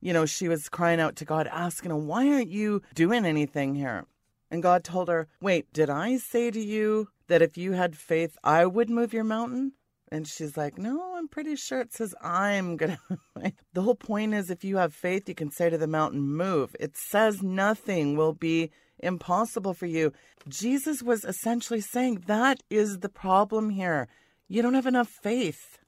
you 0.00 0.12
know, 0.12 0.26
she 0.26 0.48
was 0.48 0.68
crying 0.68 0.98
out 0.98 1.14
to 1.16 1.24
God, 1.24 1.46
asking 1.46 1.90
him, 1.90 2.06
Why 2.06 2.28
aren't 2.28 2.48
you 2.48 2.82
doing 2.94 3.24
anything 3.24 3.74
here? 3.74 4.06
And 4.50 4.62
God 4.62 4.84
told 4.84 5.08
her, 5.08 5.28
Wait, 5.40 5.72
did 5.72 5.88
I 5.88 6.16
say 6.16 6.50
to 6.50 6.60
you 6.60 7.08
that 7.28 7.42
if 7.42 7.56
you 7.56 7.72
had 7.72 7.96
faith, 7.96 8.36
I 8.42 8.66
would 8.66 8.90
move 8.90 9.12
your 9.12 9.24
mountain? 9.24 9.72
And 10.12 10.28
she's 10.28 10.58
like, 10.58 10.76
No, 10.76 11.14
I'm 11.16 11.26
pretty 11.26 11.56
sure 11.56 11.80
it 11.80 11.94
says 11.94 12.14
I'm 12.20 12.76
to. 12.76 12.98
the 13.72 13.80
whole 13.80 13.94
point 13.94 14.34
is 14.34 14.50
if 14.50 14.62
you 14.62 14.76
have 14.76 14.92
faith, 14.92 15.26
you 15.26 15.34
can 15.34 15.50
say 15.50 15.70
to 15.70 15.78
the 15.78 15.86
mountain, 15.86 16.20
Move. 16.20 16.76
It 16.78 16.98
says 16.98 17.42
nothing 17.42 18.14
will 18.14 18.34
be 18.34 18.70
impossible 18.98 19.72
for 19.72 19.86
you. 19.86 20.12
Jesus 20.46 21.02
was 21.02 21.24
essentially 21.24 21.80
saying 21.80 22.24
that 22.26 22.62
is 22.68 22.98
the 22.98 23.08
problem 23.08 23.70
here. 23.70 24.06
You 24.48 24.60
don't 24.60 24.74
have 24.74 24.86
enough 24.86 25.08
faith. 25.08 25.78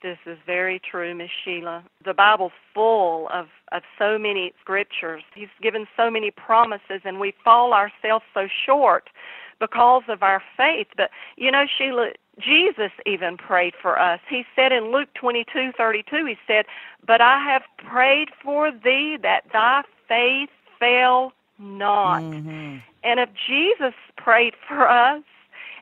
This 0.00 0.18
is 0.26 0.38
very 0.46 0.80
true, 0.88 1.12
Miss 1.12 1.30
Sheila. 1.44 1.82
The 2.04 2.14
Bible's 2.14 2.52
full 2.72 3.28
of, 3.34 3.46
of 3.72 3.82
so 3.98 4.16
many 4.16 4.52
scriptures. 4.60 5.24
He's 5.34 5.48
given 5.60 5.86
so 5.96 6.08
many 6.08 6.30
promises, 6.30 7.00
and 7.04 7.18
we 7.18 7.34
fall 7.44 7.72
ourselves 7.72 8.24
so 8.32 8.46
short 8.64 9.10
because 9.58 10.02
of 10.08 10.22
our 10.22 10.40
faith. 10.56 10.88
But 10.96 11.10
you 11.36 11.50
know, 11.50 11.64
Sheila, 11.78 12.10
Jesus 12.38 12.90
even 13.04 13.36
prayed 13.36 13.74
for 13.80 13.98
us. 13.98 14.20
He 14.28 14.44
said 14.56 14.72
in 14.72 14.90
Luke 14.90 15.08
twenty 15.14 15.44
two 15.52 15.72
thirty 15.76 16.02
two, 16.08 16.24
he 16.24 16.36
said, 16.46 16.64
But 17.06 17.20
I 17.20 17.38
have 17.44 17.62
prayed 17.76 18.28
for 18.42 18.70
thee 18.70 19.18
that 19.22 19.42
thy 19.52 19.82
faith 20.08 20.50
fail 20.78 21.32
not. 21.58 22.22
Mm-hmm. 22.22 22.78
And 23.04 23.20
if 23.20 23.28
Jesus 23.46 23.94
prayed 24.16 24.54
for 24.66 24.88
us, 24.88 25.22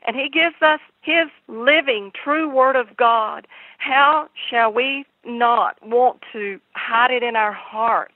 and 0.05 0.15
He 0.15 0.29
gives 0.29 0.55
us 0.61 0.79
His 1.01 1.27
living, 1.47 2.11
true 2.11 2.49
Word 2.49 2.75
of 2.75 2.97
God, 2.97 3.47
how 3.77 4.27
shall 4.49 4.73
we 4.73 5.05
not 5.25 5.77
want 5.85 6.21
to 6.33 6.59
hide 6.73 7.11
it 7.11 7.23
in 7.23 7.35
our 7.35 7.53
hearts 7.53 8.15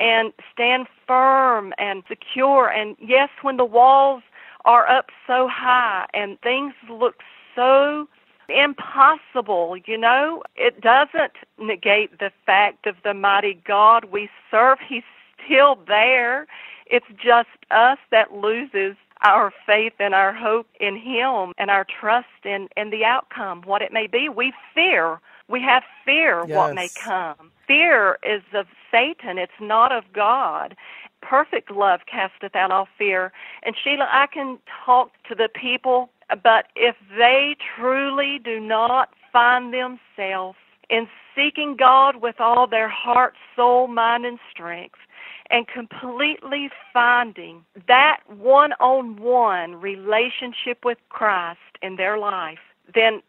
and 0.00 0.32
stand 0.52 0.86
firm 1.06 1.72
and 1.78 2.02
secure? 2.08 2.68
And 2.68 2.96
yes, 3.00 3.28
when 3.42 3.56
the 3.56 3.64
walls 3.64 4.22
are 4.64 4.88
up 4.88 5.06
so 5.26 5.48
high 5.50 6.06
and 6.14 6.40
things 6.40 6.74
look 6.90 7.16
so 7.54 8.08
impossible, 8.48 9.76
you 9.86 9.96
know, 9.96 10.42
it 10.56 10.80
doesn't 10.80 11.32
negate 11.58 12.18
the 12.18 12.30
fact 12.44 12.86
of 12.86 12.96
the 13.04 13.14
mighty 13.14 13.60
God 13.66 14.06
we 14.06 14.28
serve. 14.50 14.78
He's 14.86 15.02
still 15.44 15.78
there. 15.86 16.46
It's 16.86 17.06
just 17.16 17.48
us 17.70 17.98
that 18.10 18.34
loses 18.34 18.96
our 19.22 19.52
faith 19.66 19.94
and 19.98 20.14
our 20.14 20.32
hope 20.32 20.66
in 20.80 20.96
Him 20.96 21.52
and 21.56 21.70
our 21.70 21.84
trust 21.84 22.26
in, 22.44 22.68
in 22.76 22.90
the 22.90 23.04
outcome, 23.04 23.62
what 23.62 23.82
it 23.82 23.92
may 23.92 24.06
be. 24.06 24.28
We 24.28 24.52
fear. 24.74 25.20
We 25.48 25.62
have 25.62 25.82
fear 26.04 26.44
yes. 26.46 26.56
what 26.56 26.74
may 26.74 26.88
come. 27.02 27.50
Fear 27.66 28.18
is 28.22 28.42
of 28.52 28.66
Satan, 28.90 29.38
it's 29.38 29.52
not 29.60 29.92
of 29.92 30.04
God. 30.12 30.76
Perfect 31.22 31.70
love 31.70 32.00
casteth 32.10 32.54
out 32.54 32.70
all 32.70 32.86
fear. 32.98 33.32
And 33.62 33.74
Sheila, 33.82 34.06
I 34.10 34.26
can 34.26 34.58
talk 34.84 35.10
to 35.28 35.34
the 35.34 35.48
people, 35.48 36.10
but 36.42 36.66
if 36.74 36.96
they 37.16 37.56
truly 37.76 38.38
do 38.42 38.60
not 38.60 39.10
find 39.32 39.72
themselves 39.72 40.58
in 40.90 41.08
seeking 41.34 41.76
God 41.76 42.16
with 42.16 42.40
all 42.40 42.66
their 42.66 42.88
heart, 42.88 43.34
soul, 43.56 43.88
mind, 43.88 44.24
and 44.24 44.38
strength, 44.50 44.98
and 45.50 45.66
completely 45.66 46.70
finding 46.92 47.64
that 47.86 48.20
one 48.28 48.72
on 48.74 49.16
one 49.20 49.76
relationship 49.76 50.84
with 50.84 50.98
Christ 51.08 51.58
in 51.82 51.96
their 51.96 52.18
life, 52.18 52.58
then 52.94 53.22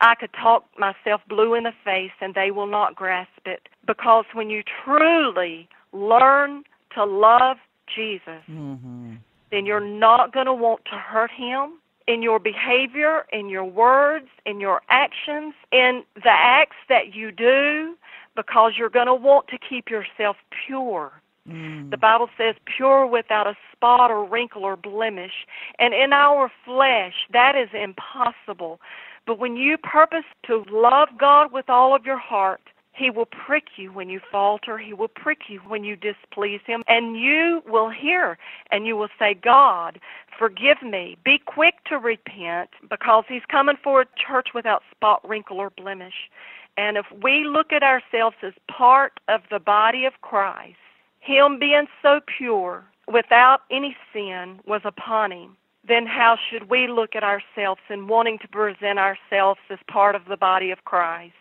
I 0.00 0.14
could 0.14 0.32
talk 0.32 0.64
myself 0.78 1.20
blue 1.28 1.54
in 1.54 1.64
the 1.64 1.72
face 1.84 2.12
and 2.20 2.34
they 2.34 2.50
will 2.50 2.66
not 2.66 2.94
grasp 2.94 3.46
it. 3.46 3.68
Because 3.86 4.24
when 4.32 4.48
you 4.48 4.62
truly 4.84 5.68
learn 5.92 6.62
to 6.94 7.04
love 7.04 7.58
Jesus, 7.94 8.42
mm-hmm. 8.48 9.14
then 9.50 9.66
you're 9.66 9.80
not 9.80 10.32
going 10.32 10.46
to 10.46 10.54
want 10.54 10.84
to 10.86 10.96
hurt 10.96 11.30
him 11.30 11.74
in 12.08 12.22
your 12.22 12.40
behavior, 12.40 13.26
in 13.30 13.50
your 13.50 13.64
words, 13.64 14.28
in 14.46 14.58
your 14.58 14.80
actions, 14.88 15.54
in 15.70 16.02
the 16.16 16.30
acts 16.30 16.76
that 16.88 17.14
you 17.14 17.30
do, 17.30 17.94
because 18.34 18.72
you're 18.78 18.88
going 18.88 19.06
to 19.06 19.14
want 19.14 19.46
to 19.48 19.58
keep 19.58 19.90
yourself 19.90 20.36
pure. 20.66 21.12
Mm. 21.46 21.90
The 21.90 21.98
Bible 21.98 22.30
says, 22.38 22.54
pure 22.64 23.06
without 23.06 23.46
a 23.46 23.54
spot 23.72 24.10
or 24.10 24.24
wrinkle 24.24 24.64
or 24.64 24.76
blemish. 24.76 25.46
And 25.78 25.92
in 25.92 26.12
our 26.12 26.50
flesh, 26.64 27.14
that 27.32 27.54
is 27.54 27.68
impossible. 27.74 28.80
But 29.26 29.38
when 29.38 29.56
you 29.56 29.76
purpose 29.76 30.24
to 30.46 30.64
love 30.70 31.08
God 31.18 31.52
with 31.52 31.68
all 31.68 31.94
of 31.94 32.06
your 32.06 32.18
heart, 32.18 32.62
He 32.98 33.10
will 33.10 33.26
prick 33.26 33.64
you 33.76 33.92
when 33.92 34.08
you 34.08 34.20
falter. 34.30 34.76
He 34.76 34.92
will 34.92 35.08
prick 35.08 35.42
you 35.48 35.60
when 35.60 35.84
you 35.84 35.96
displease 35.96 36.60
Him. 36.66 36.82
And 36.88 37.16
you 37.16 37.62
will 37.66 37.90
hear 37.90 38.38
and 38.72 38.86
you 38.86 38.96
will 38.96 39.08
say, 39.18 39.34
God, 39.34 40.00
forgive 40.38 40.82
me. 40.82 41.16
Be 41.24 41.38
quick 41.38 41.84
to 41.86 41.98
repent 41.98 42.70
because 42.90 43.24
He's 43.28 43.44
coming 43.48 43.76
for 43.82 44.02
a 44.02 44.06
church 44.16 44.48
without 44.54 44.82
spot, 44.90 45.26
wrinkle, 45.28 45.58
or 45.58 45.70
blemish. 45.70 46.28
And 46.76 46.96
if 46.96 47.06
we 47.22 47.44
look 47.44 47.72
at 47.72 47.82
ourselves 47.82 48.36
as 48.42 48.52
part 48.68 49.20
of 49.28 49.42
the 49.50 49.58
body 49.58 50.04
of 50.04 50.20
Christ, 50.20 50.76
him 51.20 51.58
being 51.58 51.86
so 52.02 52.20
pure, 52.38 52.84
without 53.12 53.62
any 53.70 53.96
sin, 54.12 54.60
was 54.66 54.82
upon 54.84 55.32
him, 55.32 55.56
then 55.86 56.06
how 56.06 56.36
should 56.36 56.70
we 56.70 56.86
look 56.86 57.16
at 57.16 57.24
ourselves 57.24 57.80
and 57.88 58.08
wanting 58.08 58.38
to 58.38 58.48
present 58.48 58.98
ourselves 58.98 59.60
as 59.70 59.78
part 59.90 60.14
of 60.14 60.22
the 60.28 60.36
body 60.36 60.70
of 60.70 60.84
Christ? 60.84 61.34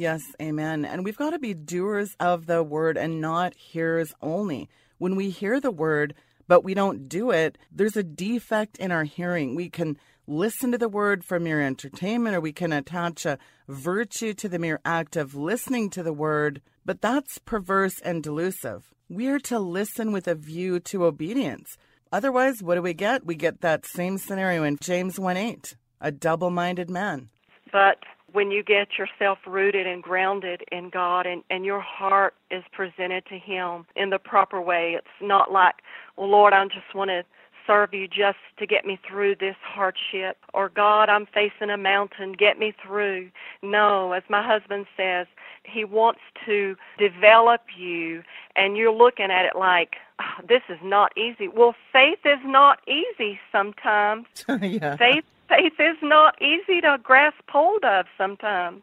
Yes, 0.00 0.22
amen. 0.40 0.86
And 0.86 1.04
we've 1.04 1.18
got 1.18 1.32
to 1.32 1.38
be 1.38 1.52
doers 1.52 2.16
of 2.18 2.46
the 2.46 2.62
word 2.62 2.96
and 2.96 3.20
not 3.20 3.54
hearers 3.54 4.14
only. 4.22 4.70
When 4.96 5.14
we 5.14 5.28
hear 5.28 5.60
the 5.60 5.70
word, 5.70 6.14
but 6.48 6.64
we 6.64 6.72
don't 6.72 7.06
do 7.06 7.30
it, 7.30 7.58
there's 7.70 7.98
a 7.98 8.02
defect 8.02 8.78
in 8.78 8.92
our 8.92 9.04
hearing. 9.04 9.54
We 9.54 9.68
can 9.68 9.98
listen 10.26 10.72
to 10.72 10.78
the 10.78 10.88
word 10.88 11.22
for 11.22 11.38
mere 11.38 11.60
entertainment, 11.60 12.34
or 12.34 12.40
we 12.40 12.50
can 12.50 12.72
attach 12.72 13.26
a 13.26 13.36
virtue 13.68 14.32
to 14.32 14.48
the 14.48 14.58
mere 14.58 14.80
act 14.86 15.16
of 15.16 15.34
listening 15.34 15.90
to 15.90 16.02
the 16.02 16.14
word, 16.14 16.62
but 16.82 17.02
that's 17.02 17.36
perverse 17.36 18.00
and 18.02 18.22
delusive. 18.22 18.94
We're 19.10 19.40
to 19.40 19.58
listen 19.58 20.12
with 20.12 20.26
a 20.26 20.34
view 20.34 20.80
to 20.80 21.04
obedience. 21.04 21.76
Otherwise, 22.10 22.62
what 22.62 22.76
do 22.76 22.80
we 22.80 22.94
get? 22.94 23.26
We 23.26 23.34
get 23.34 23.60
that 23.60 23.84
same 23.84 24.16
scenario 24.16 24.62
in 24.62 24.78
James 24.80 25.20
1 25.20 25.36
8, 25.36 25.76
a 26.00 26.10
double 26.10 26.48
minded 26.48 26.88
man. 26.88 27.28
But 27.70 27.98
when 28.32 28.50
you 28.50 28.62
get 28.62 28.98
yourself 28.98 29.38
rooted 29.46 29.86
and 29.86 30.02
grounded 30.02 30.62
in 30.70 30.90
God 30.90 31.26
and, 31.26 31.42
and 31.50 31.64
your 31.64 31.80
heart 31.80 32.34
is 32.50 32.64
presented 32.72 33.26
to 33.26 33.38
Him 33.38 33.86
in 33.96 34.10
the 34.10 34.18
proper 34.18 34.60
way, 34.60 34.94
it's 34.96 35.06
not 35.20 35.52
like, 35.52 35.76
well, 36.16 36.28
Lord, 36.28 36.52
I 36.52 36.64
just 36.66 36.94
want 36.94 37.10
to 37.10 37.24
serve 37.66 37.94
you 37.94 38.08
just 38.08 38.38
to 38.58 38.66
get 38.66 38.84
me 38.84 38.98
through 39.08 39.36
this 39.36 39.56
hardship. 39.62 40.38
Or, 40.54 40.68
God, 40.68 41.08
I'm 41.08 41.26
facing 41.26 41.70
a 41.70 41.76
mountain, 41.76 42.32
get 42.32 42.58
me 42.58 42.74
through. 42.84 43.30
No, 43.62 44.12
as 44.12 44.22
my 44.28 44.46
husband 44.46 44.86
says, 44.96 45.26
he 45.64 45.84
wants 45.84 46.20
to 46.46 46.76
develop 46.98 47.62
you, 47.76 48.22
and 48.56 48.76
you're 48.76 48.92
looking 48.92 49.30
at 49.30 49.44
it 49.44 49.56
like, 49.56 49.96
oh, 50.20 50.44
this 50.48 50.62
is 50.68 50.78
not 50.82 51.16
easy. 51.16 51.48
Well, 51.48 51.74
faith 51.92 52.20
is 52.24 52.40
not 52.44 52.80
easy 52.88 53.38
sometimes. 53.52 54.26
yeah. 54.62 54.96
Faith 54.96 55.24
faith 55.50 55.74
is 55.78 55.96
not 56.02 56.40
easy 56.40 56.80
to 56.80 56.96
grasp 57.02 57.42
hold 57.48 57.84
of 57.84 58.06
sometimes. 58.16 58.82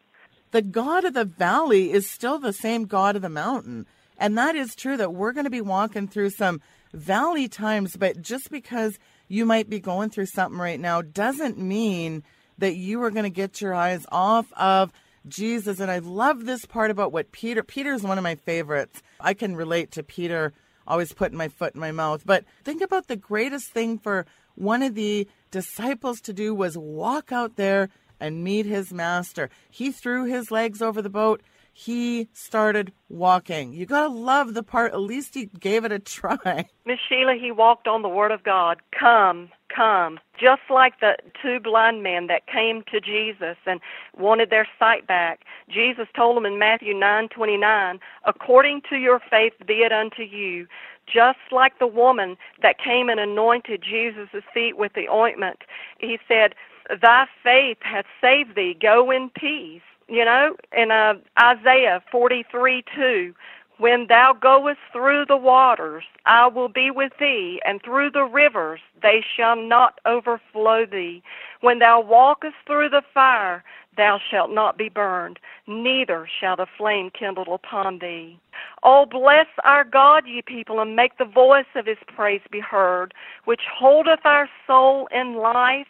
The 0.50 0.62
God 0.62 1.04
of 1.04 1.14
the 1.14 1.24
valley 1.24 1.92
is 1.92 2.10
still 2.10 2.38
the 2.38 2.52
same 2.52 2.84
God 2.84 3.16
of 3.16 3.22
the 3.22 3.28
mountain. 3.28 3.86
And 4.18 4.36
that 4.36 4.54
is 4.54 4.74
true 4.74 4.96
that 4.96 5.14
we're 5.14 5.32
going 5.32 5.44
to 5.44 5.50
be 5.50 5.60
walking 5.60 6.08
through 6.08 6.30
some 6.30 6.60
valley 6.92 7.48
times, 7.48 7.96
but 7.96 8.20
just 8.20 8.50
because 8.50 8.98
you 9.28 9.44
might 9.44 9.68
be 9.68 9.78
going 9.78 10.10
through 10.10 10.26
something 10.26 10.60
right 10.60 10.80
now 10.80 11.02
doesn't 11.02 11.58
mean 11.58 12.22
that 12.58 12.76
you 12.76 13.02
are 13.02 13.10
going 13.10 13.24
to 13.24 13.30
get 13.30 13.60
your 13.60 13.74
eyes 13.74 14.06
off 14.10 14.46
of 14.54 14.92
Jesus. 15.28 15.80
And 15.80 15.90
I 15.90 15.98
love 15.98 16.44
this 16.44 16.64
part 16.64 16.90
about 16.90 17.12
what 17.12 17.32
Peter, 17.32 17.62
Peter 17.62 17.92
is 17.92 18.02
one 18.02 18.18
of 18.18 18.24
my 18.24 18.34
favorites. 18.34 19.02
I 19.20 19.34
can 19.34 19.54
relate 19.54 19.92
to 19.92 20.02
Peter 20.02 20.52
always 20.86 21.12
putting 21.12 21.38
my 21.38 21.48
foot 21.48 21.74
in 21.74 21.80
my 21.80 21.92
mouth. 21.92 22.22
But 22.24 22.44
think 22.64 22.80
about 22.80 23.06
the 23.06 23.16
greatest 23.16 23.70
thing 23.70 23.98
for 23.98 24.26
one 24.58 24.82
of 24.82 24.94
the 24.94 25.28
disciples 25.50 26.20
to 26.22 26.32
do 26.32 26.54
was 26.54 26.76
walk 26.76 27.32
out 27.32 27.56
there 27.56 27.88
and 28.20 28.42
meet 28.42 28.66
his 28.66 28.92
master. 28.92 29.48
He 29.70 29.92
threw 29.92 30.24
his 30.24 30.50
legs 30.50 30.82
over 30.82 31.00
the 31.00 31.10
boat 31.10 31.40
he 31.78 32.28
started 32.32 32.92
walking. 33.08 33.72
You 33.72 33.86
got 33.86 34.08
to 34.08 34.08
love 34.08 34.54
the 34.54 34.64
part, 34.64 34.94
at 34.94 35.00
least 35.00 35.34
he 35.34 35.46
gave 35.60 35.84
it 35.84 35.92
a 35.92 36.00
try. 36.00 36.66
Miss 36.84 36.98
Sheila, 37.08 37.34
he 37.40 37.52
walked 37.52 37.86
on 37.86 38.02
the 38.02 38.08
Word 38.08 38.32
of 38.32 38.42
God. 38.42 38.78
Come, 38.90 39.50
come. 39.72 40.18
Just 40.40 40.62
like 40.70 40.98
the 40.98 41.16
two 41.40 41.60
blind 41.60 42.02
men 42.02 42.26
that 42.26 42.48
came 42.48 42.82
to 42.90 43.00
Jesus 43.00 43.56
and 43.64 43.78
wanted 44.18 44.50
their 44.50 44.66
sight 44.76 45.06
back. 45.06 45.44
Jesus 45.68 46.08
told 46.16 46.36
them 46.36 46.46
in 46.46 46.58
Matthew 46.58 46.94
9:29, 46.94 48.00
"According 48.24 48.82
to 48.90 48.96
your 48.96 49.20
faith 49.20 49.54
be 49.64 49.84
it 49.84 49.92
unto 49.92 50.22
you." 50.22 50.66
Just 51.12 51.38
like 51.50 51.78
the 51.78 51.86
woman 51.86 52.36
that 52.62 52.78
came 52.78 53.08
and 53.08 53.20
anointed 53.20 53.82
Jesus' 53.82 54.44
feet 54.52 54.76
with 54.76 54.92
the 54.94 55.08
ointment. 55.08 55.60
He 55.98 56.18
said, 56.28 56.54
"Thy 57.02 57.26
faith 57.42 57.78
hath 57.80 58.06
saved 58.20 58.54
thee. 58.54 58.74
Go 58.80 59.10
in 59.10 59.30
peace." 59.30 59.82
you 60.08 60.24
know, 60.24 60.56
in 60.76 60.90
uh, 60.90 61.14
Isaiah 61.40 62.02
43 62.10 62.82
2, 62.96 63.34
when 63.78 64.06
thou 64.08 64.34
goest 64.40 64.78
through 64.92 65.26
the 65.26 65.36
waters, 65.36 66.02
I 66.26 66.48
will 66.48 66.68
be 66.68 66.90
with 66.90 67.12
thee, 67.20 67.60
and 67.64 67.80
through 67.82 68.10
the 68.10 68.24
rivers, 68.24 68.80
they 69.02 69.24
shall 69.36 69.54
not 69.54 70.00
overflow 70.04 70.84
thee. 70.84 71.22
When 71.60 71.78
thou 71.78 72.00
walkest 72.00 72.56
through 72.66 72.88
the 72.88 73.02
fire, 73.14 73.62
thou 73.98 74.18
shalt 74.30 74.50
not 74.50 74.78
be 74.78 74.88
burned, 74.88 75.38
neither 75.66 76.26
shall 76.40 76.56
the 76.56 76.66
flame 76.78 77.10
kindle 77.10 77.52
upon 77.52 77.98
thee. 77.98 78.38
Oh, 78.82 79.04
bless 79.04 79.48
our 79.64 79.84
God, 79.84 80.24
ye 80.26 80.40
people, 80.40 80.80
and 80.80 80.96
make 80.96 81.18
the 81.18 81.26
voice 81.26 81.66
of 81.74 81.84
his 81.84 81.98
praise 82.06 82.40
be 82.50 82.60
heard, 82.60 83.12
which 83.44 83.62
holdeth 83.70 84.24
our 84.24 84.48
soul 84.66 85.08
in 85.12 85.34
life, 85.34 85.86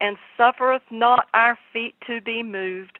and 0.00 0.16
suffereth 0.36 0.82
not 0.90 1.26
our 1.34 1.58
feet 1.72 1.94
to 2.06 2.22
be 2.22 2.42
moved. 2.42 2.98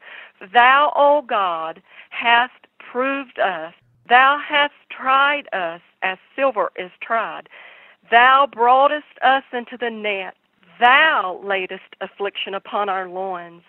Thou, 0.52 0.92
O 0.94 1.22
God, 1.22 1.80
hast 2.10 2.66
proved 2.78 3.38
us. 3.38 3.72
Thou 4.08 4.38
hast 4.46 4.74
tried 4.90 5.44
us 5.54 5.80
as 6.02 6.18
silver 6.36 6.72
is 6.76 6.90
tried. 7.00 7.48
Thou 8.10 8.48
broughtest 8.50 9.06
us 9.22 9.44
into 9.52 9.76
the 9.78 9.90
net. 9.90 10.34
Thou 10.80 11.40
laidest 11.44 11.94
affliction 12.00 12.54
upon 12.54 12.88
our 12.88 13.08
loins. 13.08 13.62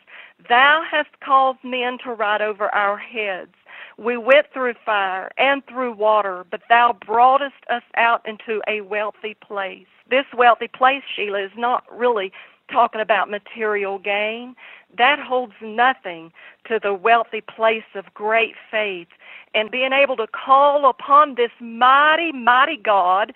Thou 0.49 0.83
hast 0.89 1.19
caused 1.23 1.63
men 1.63 1.97
to 2.03 2.13
ride 2.13 2.41
over 2.41 2.73
our 2.73 2.97
heads. 2.97 3.53
We 3.97 4.17
went 4.17 4.47
through 4.53 4.73
fire 4.85 5.29
and 5.37 5.65
through 5.67 5.93
water, 5.93 6.45
but 6.49 6.61
thou 6.69 6.97
broughtest 7.05 7.63
us 7.69 7.83
out 7.95 8.27
into 8.27 8.61
a 8.67 8.81
wealthy 8.81 9.35
place. 9.35 9.85
This 10.09 10.25
wealthy 10.35 10.67
place, 10.67 11.03
Sheila, 11.15 11.43
is 11.43 11.51
not 11.55 11.83
really 11.91 12.31
talking 12.71 13.01
about 13.01 13.29
material 13.29 13.99
gain. 13.99 14.55
That 14.97 15.19
holds 15.19 15.53
nothing 15.61 16.31
to 16.67 16.79
the 16.81 16.93
wealthy 16.93 17.41
place 17.41 17.83
of 17.95 18.13
great 18.13 18.55
faith 18.69 19.07
and 19.53 19.69
being 19.69 19.93
able 19.93 20.15
to 20.17 20.27
call 20.27 20.89
upon 20.89 21.35
this 21.35 21.51
mighty, 21.59 22.31
mighty 22.31 22.77
God 22.77 23.33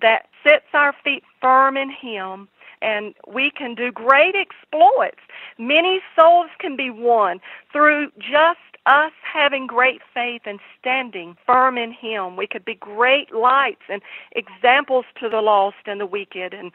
that 0.00 0.26
sets 0.42 0.66
our 0.72 0.94
feet 1.04 1.22
firm 1.40 1.76
in 1.76 1.90
Him 1.90 2.48
and 2.84 3.14
we 3.26 3.50
can 3.50 3.74
do 3.74 3.90
great 3.90 4.34
exploits. 4.34 5.20
Many 5.58 6.00
souls 6.14 6.50
can 6.58 6.76
be 6.76 6.90
won 6.90 7.40
through 7.72 8.10
just 8.18 8.58
us 8.86 9.12
having 9.22 9.66
great 9.66 10.02
faith 10.12 10.42
and 10.44 10.60
standing 10.78 11.36
firm 11.46 11.78
in 11.78 11.92
Him. 11.92 12.36
We 12.36 12.46
could 12.46 12.64
be 12.64 12.74
great 12.74 13.34
lights 13.34 13.82
and 13.88 14.02
examples 14.36 15.06
to 15.20 15.28
the 15.28 15.40
lost 15.40 15.86
and 15.86 16.00
the 16.00 16.06
wicked 16.06 16.52
and 16.52 16.70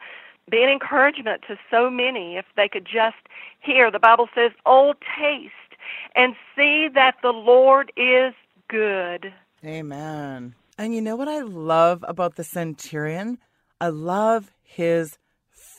be 0.50 0.62
an 0.62 0.68
encouragement 0.68 1.42
to 1.46 1.56
so 1.70 1.88
many 1.88 2.36
if 2.36 2.46
they 2.56 2.68
could 2.68 2.84
just 2.84 3.16
hear. 3.60 3.90
The 3.90 4.00
Bible 4.00 4.28
says, 4.34 4.50
Oh, 4.66 4.94
taste 5.16 5.52
and 6.16 6.34
see 6.56 6.88
that 6.94 7.16
the 7.22 7.30
Lord 7.30 7.92
is 7.96 8.34
good. 8.68 9.32
Amen. 9.64 10.54
And 10.78 10.94
you 10.94 11.00
know 11.00 11.16
what 11.16 11.28
I 11.28 11.40
love 11.40 12.04
about 12.08 12.36
the 12.36 12.44
centurion? 12.44 13.38
I 13.80 13.88
love 13.88 14.50
his 14.62 15.18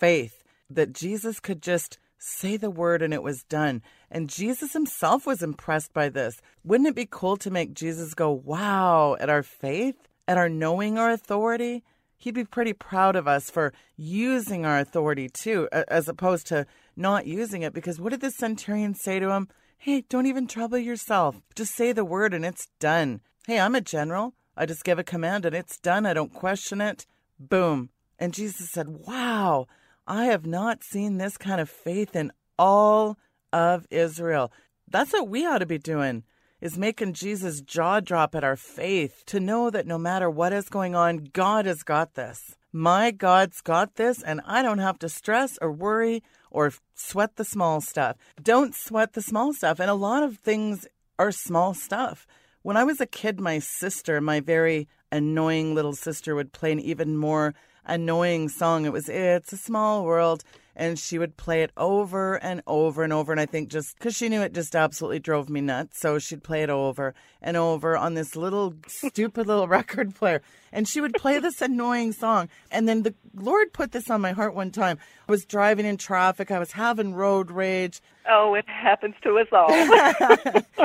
faith 0.01 0.43
that 0.69 0.93
Jesus 0.93 1.39
could 1.39 1.61
just 1.61 1.99
say 2.17 2.57
the 2.57 2.71
word 2.71 3.01
and 3.01 3.13
it 3.13 3.23
was 3.23 3.43
done. 3.43 3.81
And 4.09 4.29
Jesus 4.29 4.73
himself 4.73 5.25
was 5.25 5.41
impressed 5.43 5.93
by 5.93 6.09
this. 6.09 6.41
Wouldn't 6.63 6.89
it 6.89 6.95
be 6.95 7.07
cool 7.09 7.37
to 7.37 7.51
make 7.51 7.73
Jesus 7.73 8.13
go, 8.13 8.31
wow, 8.31 9.15
at 9.19 9.29
our 9.29 9.43
faith, 9.43 10.07
at 10.27 10.37
our 10.37 10.49
knowing 10.49 10.97
our 10.97 11.11
authority? 11.11 11.83
he'd 12.21 12.35
be 12.35 12.45
pretty 12.45 12.73
proud 12.73 13.15
of 13.15 13.27
us 13.27 13.49
for 13.49 13.73
using 13.97 14.65
our 14.65 14.77
authority 14.77 15.27
too, 15.27 15.67
as 15.71 16.07
opposed 16.07 16.47
to 16.47 16.65
not 16.95 17.25
using 17.25 17.63
it. 17.63 17.73
Because 17.73 17.99
what 17.99 18.11
did 18.11 18.21
the 18.21 18.31
centurion 18.31 18.93
say 18.93 19.19
to 19.19 19.31
him? 19.31 19.47
Hey, 19.77 20.05
don't 20.07 20.27
even 20.27 20.47
trouble 20.47 20.77
yourself. 20.77 21.41
Just 21.55 21.75
say 21.75 21.91
the 21.91 22.05
word 22.05 22.33
and 22.33 22.45
it's 22.45 22.67
done. 22.79 23.21
Hey, 23.47 23.59
I'm 23.59 23.73
a 23.73 23.81
general. 23.81 24.35
I 24.55 24.67
just 24.67 24.83
give 24.83 24.99
a 24.99 25.03
command 25.03 25.45
and 25.45 25.55
it's 25.55 25.79
done. 25.79 26.05
I 26.05 26.13
don't 26.13 26.33
question 26.33 26.79
it. 26.79 27.07
Boom. 27.39 27.89
And 28.19 28.35
Jesus 28.35 28.69
said, 28.69 28.87
Wow, 29.07 29.65
I 30.07 30.25
have 30.25 30.45
not 30.45 30.83
seen 30.83 31.17
this 31.17 31.37
kind 31.37 31.61
of 31.61 31.69
faith 31.69 32.15
in 32.15 32.31
all 32.57 33.17
of 33.53 33.87
Israel. 33.89 34.51
That's 34.87 35.13
what 35.13 35.29
we 35.29 35.45
ought 35.45 35.59
to 35.59 35.65
be 35.65 35.77
doing 35.77 36.23
is 36.61 36.77
making 36.77 37.13
Jesus' 37.13 37.61
jaw 37.61 37.99
drop 37.99 38.35
at 38.35 38.43
our 38.43 38.55
faith 38.55 39.23
to 39.25 39.39
know 39.39 39.69
that 39.71 39.87
no 39.87 39.97
matter 39.97 40.29
what 40.29 40.53
is 40.53 40.69
going 40.69 40.95
on, 40.95 41.29
God 41.33 41.65
has 41.65 41.81
got 41.81 42.13
this. 42.13 42.55
My 42.71 43.11
God's 43.11 43.61
got 43.61 43.95
this, 43.95 44.21
and 44.21 44.41
I 44.45 44.61
don't 44.61 44.77
have 44.77 44.99
to 44.99 45.09
stress 45.09 45.57
or 45.61 45.71
worry 45.71 46.23
or 46.51 46.71
sweat 46.93 47.35
the 47.35 47.43
small 47.43 47.81
stuff. 47.81 48.15
Don't 48.41 48.75
sweat 48.75 49.13
the 49.13 49.21
small 49.21 49.53
stuff. 49.53 49.79
And 49.79 49.89
a 49.89 49.95
lot 49.95 50.23
of 50.23 50.37
things 50.37 50.87
are 51.17 51.31
small 51.31 51.73
stuff. 51.73 52.27
When 52.61 52.77
I 52.77 52.83
was 52.83 53.01
a 53.01 53.07
kid, 53.07 53.39
my 53.39 53.59
sister, 53.59 54.21
my 54.21 54.39
very 54.39 54.87
annoying 55.11 55.73
little 55.73 55.93
sister, 55.93 56.35
would 56.35 56.53
play 56.53 56.71
an 56.71 56.79
even 56.79 57.17
more 57.17 57.55
annoying 57.85 58.49
song. 58.49 58.85
It 58.85 58.93
was 58.93 59.09
It's 59.09 59.53
a 59.53 59.57
Small 59.57 60.03
World 60.05 60.43
and 60.75 60.97
she 60.97 61.17
would 61.17 61.37
play 61.37 61.63
it 61.63 61.71
over 61.75 62.35
and 62.35 62.61
over 62.65 63.03
and 63.03 63.11
over. 63.11 63.31
And 63.31 63.41
I 63.41 63.45
think 63.45 63.69
just 63.69 63.97
because 63.97 64.15
she 64.15 64.29
knew 64.29 64.41
it 64.41 64.53
just 64.53 64.75
absolutely 64.75 65.19
drove 65.19 65.49
me 65.49 65.61
nuts. 65.61 65.99
So 65.99 66.19
she'd 66.19 66.43
play 66.43 66.63
it 66.63 66.69
over 66.69 67.13
and 67.41 67.57
over 67.57 67.97
on 67.97 68.13
this 68.13 68.35
little 68.35 68.75
stupid 68.87 69.47
little 69.47 69.67
record 69.67 70.15
player. 70.15 70.41
And 70.71 70.87
she 70.87 71.01
would 71.01 71.13
play 71.15 71.39
this 71.39 71.61
annoying 71.61 72.13
song. 72.13 72.47
And 72.71 72.87
then 72.87 73.03
the 73.03 73.13
Lord 73.35 73.73
put 73.73 73.91
this 73.91 74.09
on 74.09 74.21
my 74.21 74.31
heart 74.31 74.55
one 74.55 74.71
time. 74.71 74.97
I 75.27 75.31
was 75.31 75.43
driving 75.45 75.85
in 75.85 75.97
traffic, 75.97 76.51
I 76.51 76.59
was 76.59 76.71
having 76.71 77.13
road 77.13 77.51
rage. 77.51 78.01
Oh, 78.29 78.53
it 78.53 78.67
happens 78.69 79.15
to 79.23 79.39
us 79.39 79.47
all. 79.51 79.71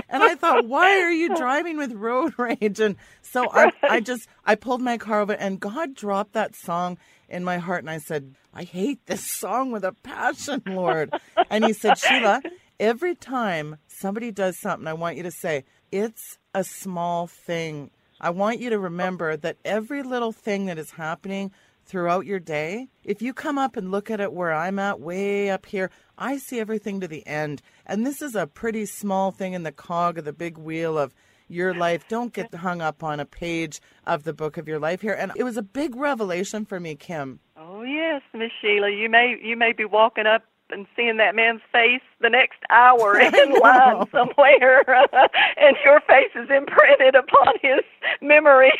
and 0.09 0.23
I 0.23 0.35
thought, 0.37 0.67
why 0.67 1.01
are 1.01 1.13
you 1.13 1.37
driving 1.37 1.77
with 1.77 1.93
road 1.93 2.33
rage? 2.39 2.81
And 2.81 2.97
so 3.23 3.49
I, 3.53 3.71
I 3.83 4.01
just, 4.01 4.27
I 4.45 4.55
pulled 4.55 4.81
my 4.81 4.97
car 4.97 5.21
over 5.21 5.35
and 5.35 5.61
God 5.61 5.95
dropped 5.95 6.33
that 6.33 6.57
song 6.57 6.99
in 7.29 7.45
my 7.45 7.59
heart 7.59 7.83
and 7.83 7.91
I 7.91 7.99
said, 7.99 8.35
I 8.55 8.65
hate 8.65 9.05
this 9.07 9.25
song 9.31 9.73
with 9.73 9.85
a 9.85 9.93
passion, 9.93 10.63
Lord. 10.67 11.13
and 11.51 11.65
he 11.65 11.73
said, 11.73 11.99
Sheila, 11.99 12.43
every 12.79 13.15
time 13.15 13.77
somebody 13.87 14.31
does 14.31 14.59
something, 14.59 14.87
I 14.87 14.93
want 14.93 15.17
you 15.17 15.23
to 15.25 15.31
say, 15.31 15.65
it's 15.93 16.39
a 16.55 16.65
small 16.65 17.27
thing. 17.27 17.91
I 18.21 18.31
want 18.31 18.61
you 18.61 18.71
to 18.71 18.79
remember 18.79 19.37
that 19.37 19.59
every 19.65 20.03
little 20.03 20.33
thing 20.33 20.67
that 20.67 20.79
is 20.79 20.93
happening 20.93 21.53
throughout 21.85 22.27
your 22.27 22.41
day, 22.41 22.89
if 23.05 23.23
you 23.23 23.33
come 23.33 23.59
up 23.59 23.77
and 23.77 23.91
look 23.91 24.11
at 24.11 24.21
it 24.21 24.33
where 24.33 24.53
I'm 24.53 24.79
at, 24.79 25.01
way 25.01 25.51
up 25.51 25.67
here, 25.67 25.91
I 26.19 26.39
see 26.39 26.59
everything 26.59 27.01
to 27.01 27.09
the 27.09 27.27
end. 27.27 27.63
And 27.85 28.05
this 28.05 28.21
is 28.21 28.35
a 28.35 28.47
pretty 28.47 28.87
small 28.87 29.31
thing 29.31 29.53
in 29.53 29.63
the 29.63 29.73
cog 29.73 30.19
of 30.19 30.25
the 30.25 30.33
big 30.33 30.59
wheel 30.59 30.99
of 30.99 31.15
your 31.49 31.75
life. 31.75 32.07
Don't 32.09 32.33
get 32.33 32.55
hung 32.55 32.81
up 32.81 33.03
on 33.03 33.21
a 33.21 33.25
page 33.25 33.81
of 34.07 34.25
the 34.25 34.33
book 34.33 34.57
of 34.57 34.67
your 34.69 34.79
life 34.79 35.01
here. 35.01 35.15
And 35.15 35.33
it 35.37 35.45
was 35.45 35.57
a 35.57 35.63
big 35.63 35.97
revelation 35.97 36.65
for 36.65 36.81
me, 36.81 36.95
Kim. 36.95 37.41
Oh 37.57 37.83
yes, 37.83 38.23
Miss 38.35 38.51
Sheila. 38.61 38.91
You 38.91 39.09
may 39.09 39.37
you 39.43 39.57
may 39.57 39.73
be 39.73 39.85
walking 39.85 40.27
up 40.27 40.43
and 40.71 40.85
seeing 40.97 41.17
that 41.19 41.37
man's 41.37 41.61
face 41.71 42.03
the 42.21 42.29
next 42.29 42.59
hour 42.71 43.21
in 43.21 43.53
line 43.53 44.05
somewhere, 44.11 44.83
and 45.57 45.77
your 45.85 46.01
face 46.01 46.33
is 46.35 46.49
imprinted 46.51 47.15
upon 47.15 47.55
his 47.63 47.85
memory. 48.21 48.73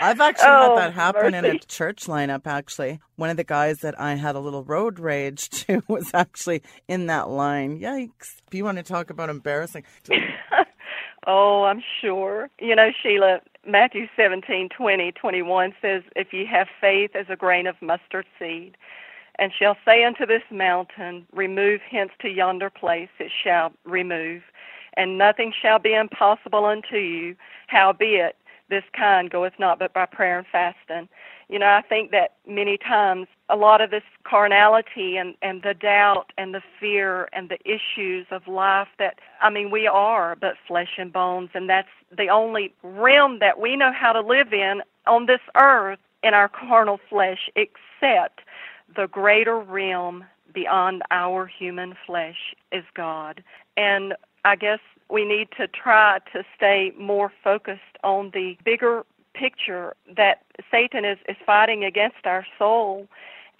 I've 0.00 0.20
actually 0.20 0.46
Oh, 0.48 0.76
had 0.78 0.90
that 0.90 0.94
happen 0.94 1.34
in 1.34 1.44
a 1.44 1.58
church 1.58 2.06
lineup. 2.06 2.46
Actually, 2.46 3.00
one 3.16 3.28
of 3.30 3.36
the 3.36 3.44
guys 3.44 3.78
that 3.78 4.00
I 4.00 4.14
had 4.14 4.36
a 4.36 4.40
little 4.40 4.62
road 4.62 5.00
rage 5.00 5.48
to 5.50 5.82
was 5.88 6.12
actually 6.14 6.62
in 6.86 7.06
that 7.06 7.28
line. 7.28 7.80
Yikes! 7.80 8.36
If 8.46 8.54
you 8.54 8.64
want 8.64 8.78
to 8.78 8.84
talk 8.84 9.10
about 9.10 9.30
embarrassing, 9.30 9.82
Oh, 11.26 11.64
I'm 11.64 11.82
sure. 12.00 12.48
You 12.60 12.74
know, 12.76 12.90
Sheila, 13.02 13.40
Matthew 13.66 14.06
17, 14.16 14.68
20, 14.70 15.12
21 15.12 15.74
says, 15.82 16.02
If 16.16 16.32
ye 16.32 16.46
have 16.46 16.68
faith 16.80 17.10
as 17.14 17.26
a 17.28 17.36
grain 17.36 17.66
of 17.66 17.76
mustard 17.82 18.26
seed, 18.38 18.76
and 19.38 19.52
shall 19.56 19.76
say 19.84 20.04
unto 20.04 20.26
this 20.26 20.42
mountain, 20.50 21.26
Remove 21.32 21.80
hence 21.88 22.10
to 22.20 22.28
yonder 22.28 22.70
place, 22.70 23.08
it 23.18 23.30
shall 23.44 23.72
remove, 23.84 24.42
and 24.96 25.18
nothing 25.18 25.52
shall 25.60 25.78
be 25.78 25.94
impossible 25.94 26.64
unto 26.64 26.96
you. 26.96 27.36
Howbeit, 27.68 28.36
this 28.68 28.84
kind 28.92 29.30
goeth 29.30 29.54
not 29.58 29.78
but 29.78 29.92
by 29.92 30.06
prayer 30.06 30.38
and 30.38 30.46
fasting. 30.50 31.08
You 31.48 31.58
know, 31.58 31.66
I 31.66 31.82
think 31.82 32.10
that 32.10 32.34
many 32.46 32.76
times 32.76 33.26
a 33.48 33.56
lot 33.56 33.80
of 33.80 33.90
this 33.90 34.02
carnality 34.24 35.16
and, 35.16 35.34
and 35.40 35.62
the 35.62 35.72
doubt 35.72 36.32
and 36.36 36.54
the 36.54 36.60
fear 36.78 37.28
and 37.32 37.48
the 37.48 37.58
issues 37.64 38.26
of 38.30 38.46
life 38.46 38.88
that, 38.98 39.18
I 39.40 39.48
mean, 39.48 39.70
we 39.70 39.86
are 39.86 40.36
but 40.36 40.54
flesh 40.66 40.98
and 40.98 41.12
bones, 41.12 41.50
and 41.54 41.68
that's 41.68 41.88
the 42.14 42.28
only 42.28 42.74
realm 42.82 43.38
that 43.38 43.58
we 43.58 43.76
know 43.76 43.92
how 43.92 44.12
to 44.12 44.20
live 44.20 44.52
in 44.52 44.82
on 45.06 45.26
this 45.26 45.40
earth 45.56 45.98
in 46.22 46.34
our 46.34 46.48
carnal 46.48 47.00
flesh, 47.08 47.48
except 47.56 48.40
the 48.94 49.06
greater 49.06 49.58
realm 49.58 50.24
beyond 50.52 51.02
our 51.10 51.46
human 51.46 51.94
flesh 52.06 52.54
is 52.72 52.84
God. 52.94 53.42
And 53.76 54.14
I 54.44 54.56
guess 54.56 54.80
we 55.10 55.24
need 55.24 55.48
to 55.56 55.66
try 55.68 56.18
to 56.32 56.44
stay 56.56 56.92
more 56.98 57.32
focused 57.42 57.80
on 58.04 58.30
the 58.32 58.56
bigger 58.64 59.04
picture 59.34 59.94
that 60.16 60.42
Satan 60.70 61.04
is, 61.04 61.18
is 61.28 61.36
fighting 61.46 61.84
against 61.84 62.26
our 62.26 62.46
soul. 62.58 63.06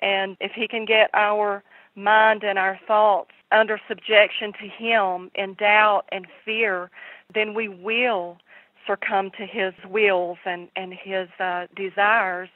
And 0.00 0.36
if 0.40 0.52
he 0.52 0.68
can 0.68 0.84
get 0.84 1.10
our 1.14 1.62
mind 1.94 2.44
and 2.44 2.58
our 2.58 2.78
thoughts 2.86 3.30
under 3.50 3.80
subjection 3.88 4.52
to 4.54 4.68
him 4.68 5.30
in 5.34 5.54
doubt 5.54 6.04
and 6.12 6.26
fear, 6.44 6.90
then 7.34 7.54
we 7.54 7.68
will 7.68 8.38
succumb 8.86 9.30
to 9.38 9.46
his 9.46 9.74
wills 9.88 10.38
and, 10.44 10.68
and 10.76 10.92
his 10.92 11.28
uh, 11.40 11.66
desires. 11.74 12.48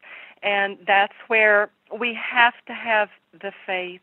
And 0.43 0.79
that's 0.87 1.15
where 1.29 1.71
we 1.99 2.15
have 2.15 2.55
to 2.67 2.73
have 2.75 3.09
the 3.33 3.53
faith 3.67 4.01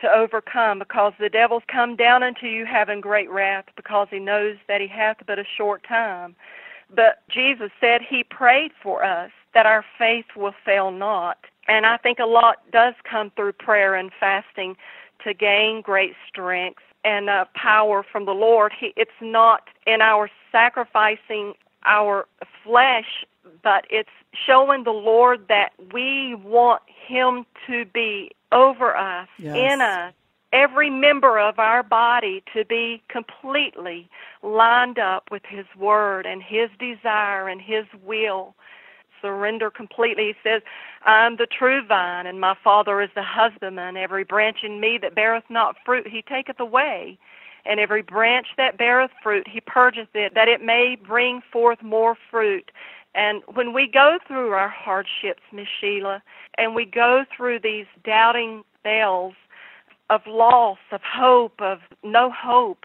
to 0.00 0.08
overcome 0.08 0.78
because 0.78 1.12
the 1.18 1.28
devil's 1.28 1.62
come 1.70 1.96
down 1.96 2.22
unto 2.22 2.46
you 2.46 2.64
having 2.66 3.00
great 3.00 3.30
wrath 3.30 3.66
because 3.76 4.08
he 4.10 4.18
knows 4.18 4.56
that 4.68 4.80
he 4.80 4.88
hath 4.88 5.18
but 5.26 5.38
a 5.38 5.44
short 5.56 5.84
time. 5.86 6.34
But 6.94 7.22
Jesus 7.28 7.70
said 7.80 8.00
he 8.02 8.24
prayed 8.24 8.72
for 8.82 9.04
us 9.04 9.30
that 9.54 9.66
our 9.66 9.84
faith 9.98 10.26
will 10.36 10.54
fail 10.64 10.90
not. 10.90 11.38
And 11.68 11.86
I 11.86 11.96
think 11.96 12.18
a 12.18 12.26
lot 12.26 12.56
does 12.72 12.94
come 13.08 13.30
through 13.34 13.52
prayer 13.52 13.94
and 13.94 14.10
fasting 14.18 14.76
to 15.24 15.32
gain 15.32 15.80
great 15.80 16.12
strength 16.28 16.82
and 17.04 17.30
uh, 17.30 17.44
power 17.54 18.04
from 18.10 18.26
the 18.26 18.32
Lord. 18.32 18.72
He, 18.78 18.92
it's 18.96 19.10
not 19.20 19.62
in 19.86 20.00
our 20.00 20.30
sacrificing 20.52 21.54
our 21.86 22.26
flesh, 22.62 23.24
but 23.62 23.84
it's 23.90 24.10
showing 24.46 24.84
the 24.84 24.90
Lord 24.90 25.46
that 25.48 25.70
we 25.92 26.34
want 26.34 26.82
Him 26.86 27.46
to 27.66 27.84
be 27.84 28.30
over 28.54 28.96
us, 28.96 29.28
Yes. 29.38 29.56
in 29.56 29.80
us, 29.82 30.14
every 30.52 30.88
member 30.88 31.38
of 31.38 31.58
our 31.58 31.82
body 31.82 32.42
to 32.54 32.64
be 32.64 33.02
completely 33.08 34.08
lined 34.42 34.98
up 34.98 35.30
with 35.30 35.42
His 35.46 35.66
Word 35.76 36.24
and 36.26 36.42
His 36.42 36.70
desire 36.78 37.48
and 37.48 37.60
His 37.60 37.84
will. 38.04 38.54
Surrender 39.20 39.70
completely. 39.70 40.26
He 40.28 40.34
says, 40.48 40.62
I'm 41.04 41.36
the 41.36 41.46
true 41.46 41.84
vine, 41.84 42.26
and 42.26 42.40
my 42.40 42.54
Father 42.62 43.00
is 43.00 43.10
the 43.14 43.22
husbandman. 43.22 43.96
Every 43.96 44.22
branch 44.22 44.58
in 44.62 44.80
me 44.80 44.98
that 45.02 45.14
beareth 45.14 45.44
not 45.48 45.76
fruit, 45.84 46.06
He 46.06 46.22
taketh 46.22 46.60
away. 46.60 47.18
And 47.66 47.80
every 47.80 48.02
branch 48.02 48.48
that 48.58 48.76
beareth 48.76 49.10
fruit, 49.22 49.48
He 49.48 49.60
purgeth 49.60 50.14
it, 50.14 50.34
that 50.34 50.48
it 50.48 50.60
may 50.62 50.96
bring 51.02 51.40
forth 51.50 51.82
more 51.82 52.16
fruit. 52.30 52.70
And 53.14 53.42
when 53.54 53.72
we 53.72 53.86
go 53.86 54.18
through 54.26 54.50
our 54.50 54.68
hardships, 54.68 55.42
Miss 55.52 55.68
Sheila, 55.80 56.22
and 56.58 56.74
we 56.74 56.84
go 56.84 57.24
through 57.36 57.60
these 57.60 57.86
doubting 58.04 58.64
spells 58.78 59.34
of 60.10 60.20
loss, 60.26 60.78
of 60.92 61.00
hope, 61.02 61.60
of 61.60 61.78
no 62.02 62.30
hope, 62.30 62.84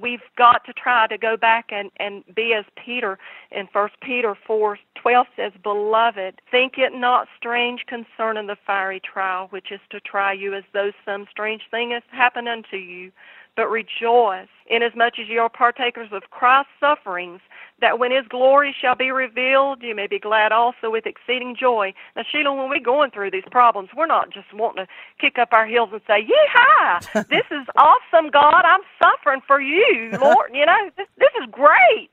we've 0.00 0.20
got 0.36 0.64
to 0.66 0.72
try 0.72 1.06
to 1.08 1.18
go 1.18 1.36
back 1.36 1.66
and, 1.70 1.90
and 1.98 2.22
be 2.34 2.54
as 2.54 2.64
Peter 2.84 3.18
in 3.50 3.66
First 3.72 3.94
Peter 4.00 4.36
four 4.46 4.78
twelve 4.94 5.26
says, 5.34 5.52
Beloved, 5.62 6.40
think 6.50 6.74
it 6.76 6.92
not 6.94 7.26
strange 7.36 7.84
concerning 7.86 8.46
the 8.46 8.56
fiery 8.66 9.00
trial 9.00 9.48
which 9.50 9.72
is 9.72 9.80
to 9.90 10.00
try 10.00 10.32
you 10.32 10.54
as 10.54 10.64
though 10.72 10.92
some 11.04 11.26
strange 11.30 11.62
thing 11.70 11.90
has 11.90 12.02
happened 12.12 12.48
unto 12.48 12.76
you. 12.76 13.10
But 13.56 13.68
rejoice, 13.68 14.48
inasmuch 14.68 15.18
as 15.20 15.28
ye 15.28 15.38
are 15.38 15.48
partakers 15.48 16.08
of 16.12 16.30
Christ's 16.30 16.72
sufferings, 16.80 17.40
that 17.80 17.98
when 17.98 18.10
his 18.10 18.26
glory 18.28 18.74
shall 18.80 18.94
be 18.94 19.10
revealed, 19.10 19.82
you 19.82 19.94
may 19.94 20.06
be 20.06 20.18
glad 20.18 20.52
also 20.52 20.90
with 20.90 21.06
exceeding 21.06 21.56
joy. 21.58 21.92
Now, 22.16 22.22
Sheila, 22.30 22.54
when 22.54 22.68
we're 22.70 22.80
going 22.80 23.10
through 23.10 23.30
these 23.30 23.44
problems, 23.50 23.90
we're 23.96 24.06
not 24.06 24.32
just 24.32 24.52
wanting 24.54 24.86
to 24.86 24.90
kick 25.20 25.38
up 25.38 25.52
our 25.52 25.66
heels 25.66 25.90
and 25.92 26.00
say, 26.06 26.26
Yeehaw! 26.26 27.28
this 27.28 27.46
is 27.50 27.66
awesome, 27.76 28.30
God. 28.30 28.62
I'm 28.64 28.82
suffering 29.02 29.40
for 29.46 29.60
you, 29.60 30.18
Lord. 30.20 30.50
You 30.52 30.66
know, 30.66 30.90
this, 30.96 31.06
this 31.18 31.32
is 31.42 31.48
great. 31.50 32.10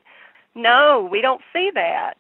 No, 0.56 1.08
we 1.12 1.22
don't 1.22 1.42
see 1.54 1.70
that. 1.74 2.18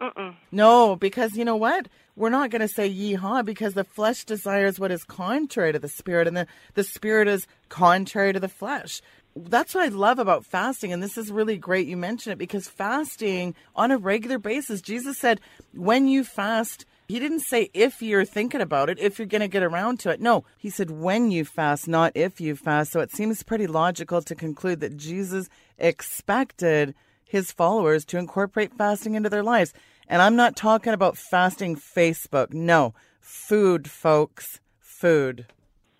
Mm-mm. 0.00 0.34
No, 0.52 0.96
because 0.96 1.36
you 1.36 1.44
know 1.44 1.56
what? 1.56 1.88
We're 2.16 2.30
not 2.30 2.50
going 2.50 2.62
to 2.62 2.68
say 2.68 2.90
yeehaw 2.90 3.44
because 3.44 3.74
the 3.74 3.84
flesh 3.84 4.24
desires 4.24 4.80
what 4.80 4.90
is 4.90 5.04
contrary 5.04 5.72
to 5.72 5.78
the 5.78 5.88
spirit, 5.88 6.26
and 6.26 6.36
the, 6.36 6.46
the 6.74 6.82
spirit 6.82 7.28
is 7.28 7.46
contrary 7.68 8.32
to 8.32 8.40
the 8.40 8.48
flesh. 8.48 9.02
That's 9.36 9.74
what 9.74 9.84
I 9.84 9.88
love 9.88 10.18
about 10.18 10.46
fasting, 10.46 10.94
and 10.94 11.02
this 11.02 11.18
is 11.18 11.30
really 11.30 11.58
great 11.58 11.86
you 11.86 11.96
mention 11.98 12.32
it 12.32 12.38
because 12.38 12.68
fasting 12.68 13.54
on 13.74 13.90
a 13.90 13.98
regular 13.98 14.38
basis, 14.38 14.80
Jesus 14.80 15.18
said, 15.18 15.42
when 15.74 16.08
you 16.08 16.24
fast, 16.24 16.86
he 17.06 17.20
didn't 17.20 17.40
say 17.40 17.68
if 17.74 18.00
you're 18.00 18.24
thinking 18.24 18.62
about 18.62 18.88
it, 18.88 18.98
if 18.98 19.18
you're 19.18 19.26
going 19.26 19.42
to 19.42 19.48
get 19.48 19.62
around 19.62 20.00
to 20.00 20.10
it. 20.10 20.22
No, 20.22 20.44
he 20.56 20.70
said 20.70 20.90
when 20.90 21.30
you 21.30 21.44
fast, 21.44 21.86
not 21.86 22.12
if 22.14 22.40
you 22.40 22.56
fast. 22.56 22.92
So 22.92 23.00
it 23.00 23.12
seems 23.12 23.42
pretty 23.42 23.66
logical 23.66 24.22
to 24.22 24.34
conclude 24.34 24.80
that 24.80 24.96
Jesus 24.96 25.50
expected 25.76 26.94
his 27.26 27.52
followers 27.52 28.06
to 28.06 28.18
incorporate 28.18 28.72
fasting 28.72 29.16
into 29.16 29.28
their 29.28 29.42
lives. 29.42 29.74
And 30.08 30.22
I'm 30.22 30.36
not 30.36 30.56
talking 30.56 30.92
about 30.92 31.16
fasting 31.16 31.76
Facebook. 31.76 32.52
No, 32.52 32.94
food, 33.20 33.90
folks, 33.90 34.60
food. 34.78 35.46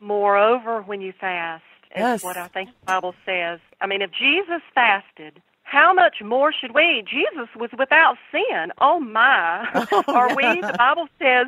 Moreover, 0.01 0.83
when 0.83 1.01
you 1.01 1.13
fast, 1.19 1.65
is 1.95 2.01
Yes. 2.01 2.23
what 2.25 2.37
I 2.37 2.49
think 2.49 2.71
the 2.81 2.87
Bible 2.87 3.15
says. 3.25 3.59
I 3.81 3.87
mean, 3.87 4.03
if 4.03 4.11
Jesus 4.13 4.63
fasted, 4.75 5.43
how 5.67 5.93
much 5.93 6.19
more 6.25 6.53
should 6.53 6.75
we? 6.75 7.03
Jesus 7.05 7.49
was 7.57 7.71
without 7.77 8.17
sin. 8.31 8.71
Oh 8.81 9.01
my. 9.01 9.67
Oh, 9.93 10.03
Are 10.09 10.35
we? 10.35 10.61
The 10.61 10.75
Bible 10.79 11.09
says, 11.19 11.47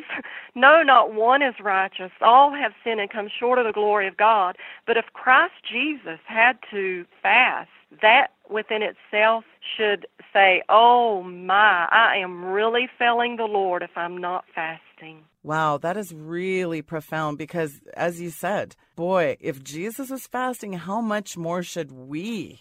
no, 0.55 0.83
not 0.83 1.13
one 1.13 1.43
is 1.43 1.55
righteous. 1.63 2.11
All 2.21 2.53
have 2.53 2.73
sinned 2.83 3.01
and 3.01 3.11
come 3.11 3.29
short 3.39 3.59
of 3.59 3.67
the 3.67 3.73
glory 3.73 4.09
of 4.09 4.17
God. 4.17 4.57
But 4.87 4.97
if 4.97 5.07
Christ 5.13 5.55
Jesus 5.71 6.19
had 6.27 6.59
to 6.71 7.05
fast, 7.23 7.69
that 8.03 8.29
within 8.51 8.83
itself 8.83 9.45
should 9.77 10.07
say, 10.33 10.63
oh 10.69 11.23
my, 11.23 11.87
I 11.91 12.17
am 12.17 12.45
really 12.45 12.89
failing 12.99 13.37
the 13.37 13.45
Lord 13.45 13.83
if 13.83 13.91
I'm 13.97 14.17
not 14.17 14.45
fasting. 14.55 15.25
Wow, 15.43 15.79
that 15.79 15.97
is 15.97 16.13
really 16.13 16.83
profound 16.83 17.39
because, 17.39 17.81
as 17.97 18.21
you 18.21 18.31
said, 18.31 18.77
boy, 18.97 19.37
if 19.41 19.63
Jesus 19.63 20.11
was 20.11 20.27
fasting, 20.27 20.75
how 20.75 21.01
much 21.01 21.37
more 21.37 21.63
should 21.63 21.93
we? 21.93 22.61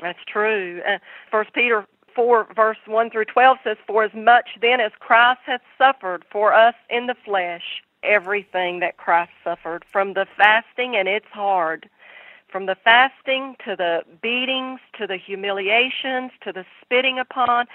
That's 0.00 0.18
true. 0.26 0.82
Uh, 0.86 0.98
First 1.30 1.52
Peter 1.52 1.86
four 2.14 2.46
verse 2.54 2.78
one 2.86 3.10
through 3.10 3.26
twelve 3.26 3.58
says, 3.64 3.76
"For 3.86 4.04
as 4.04 4.14
much 4.14 4.50
then 4.60 4.80
as 4.80 4.92
Christ 4.98 5.40
hath 5.46 5.62
suffered 5.78 6.24
for 6.30 6.52
us 6.54 6.74
in 6.90 7.06
the 7.06 7.16
flesh, 7.24 7.82
everything 8.02 8.80
that 8.80 8.96
Christ 8.96 9.32
suffered, 9.42 9.84
from 9.90 10.14
the 10.14 10.26
fasting 10.36 10.96
and 10.96 11.08
it's 11.08 11.26
hard, 11.32 11.88
from 12.48 12.66
the 12.66 12.76
fasting 12.76 13.56
to 13.64 13.74
the 13.76 14.02
beatings 14.22 14.80
to 14.98 15.06
the 15.06 15.16
humiliations 15.16 16.32
to 16.42 16.52
the 16.52 16.64
spitting 16.82 17.18
upon." 17.18 17.66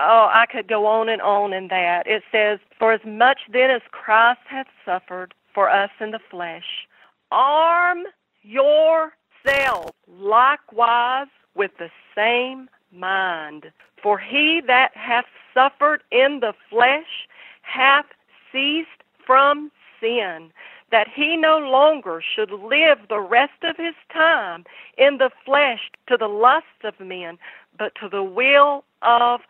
Oh, 0.00 0.30
I 0.32 0.46
could 0.46 0.68
go 0.68 0.86
on 0.86 1.08
and 1.08 1.20
on 1.20 1.52
in 1.52 1.66
that. 1.68 2.06
It 2.06 2.22
says, 2.30 2.60
For 2.78 2.92
as 2.92 3.04
much 3.04 3.40
then 3.50 3.68
as 3.68 3.82
Christ 3.90 4.38
hath 4.46 4.68
suffered 4.84 5.34
for 5.52 5.68
us 5.68 5.90
in 5.98 6.12
the 6.12 6.20
flesh, 6.20 6.86
arm 7.32 8.04
yourself 8.42 9.90
likewise 10.06 11.26
with 11.58 11.72
the 11.78 11.90
same 12.14 12.70
mind. 12.92 13.70
For 14.02 14.18
he 14.18 14.62
that 14.66 14.96
hath 14.96 15.26
suffered 15.52 16.02
in 16.10 16.40
the 16.40 16.54
flesh 16.70 17.28
hath 17.62 18.06
ceased 18.50 18.88
from 19.26 19.70
sin, 20.00 20.50
that 20.90 21.08
he 21.14 21.36
no 21.36 21.58
longer 21.58 22.22
should 22.22 22.50
live 22.50 22.98
the 23.08 23.20
rest 23.20 23.62
of 23.62 23.76
his 23.76 23.94
time 24.10 24.64
in 24.96 25.18
the 25.18 25.30
flesh 25.44 25.90
to 26.06 26.16
the 26.16 26.28
lust 26.28 26.64
of 26.84 26.98
men, 26.98 27.36
but 27.76 27.92
to 28.00 28.08
the 28.08 28.22
will 28.22 28.84
of 29.02 29.40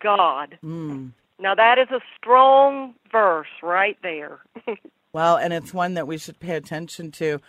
God. 0.00 0.58
Mm. 0.62 1.12
Now, 1.38 1.54
that 1.54 1.78
is 1.78 1.88
a 1.90 2.00
strong 2.18 2.94
verse 3.10 3.48
right 3.62 3.96
there. 4.02 4.40
well, 5.12 5.36
and 5.36 5.52
it's 5.52 5.72
one 5.72 5.94
that 5.94 6.06
we 6.06 6.18
should 6.18 6.38
pay 6.38 6.56
attention 6.56 7.10
to. 7.12 7.40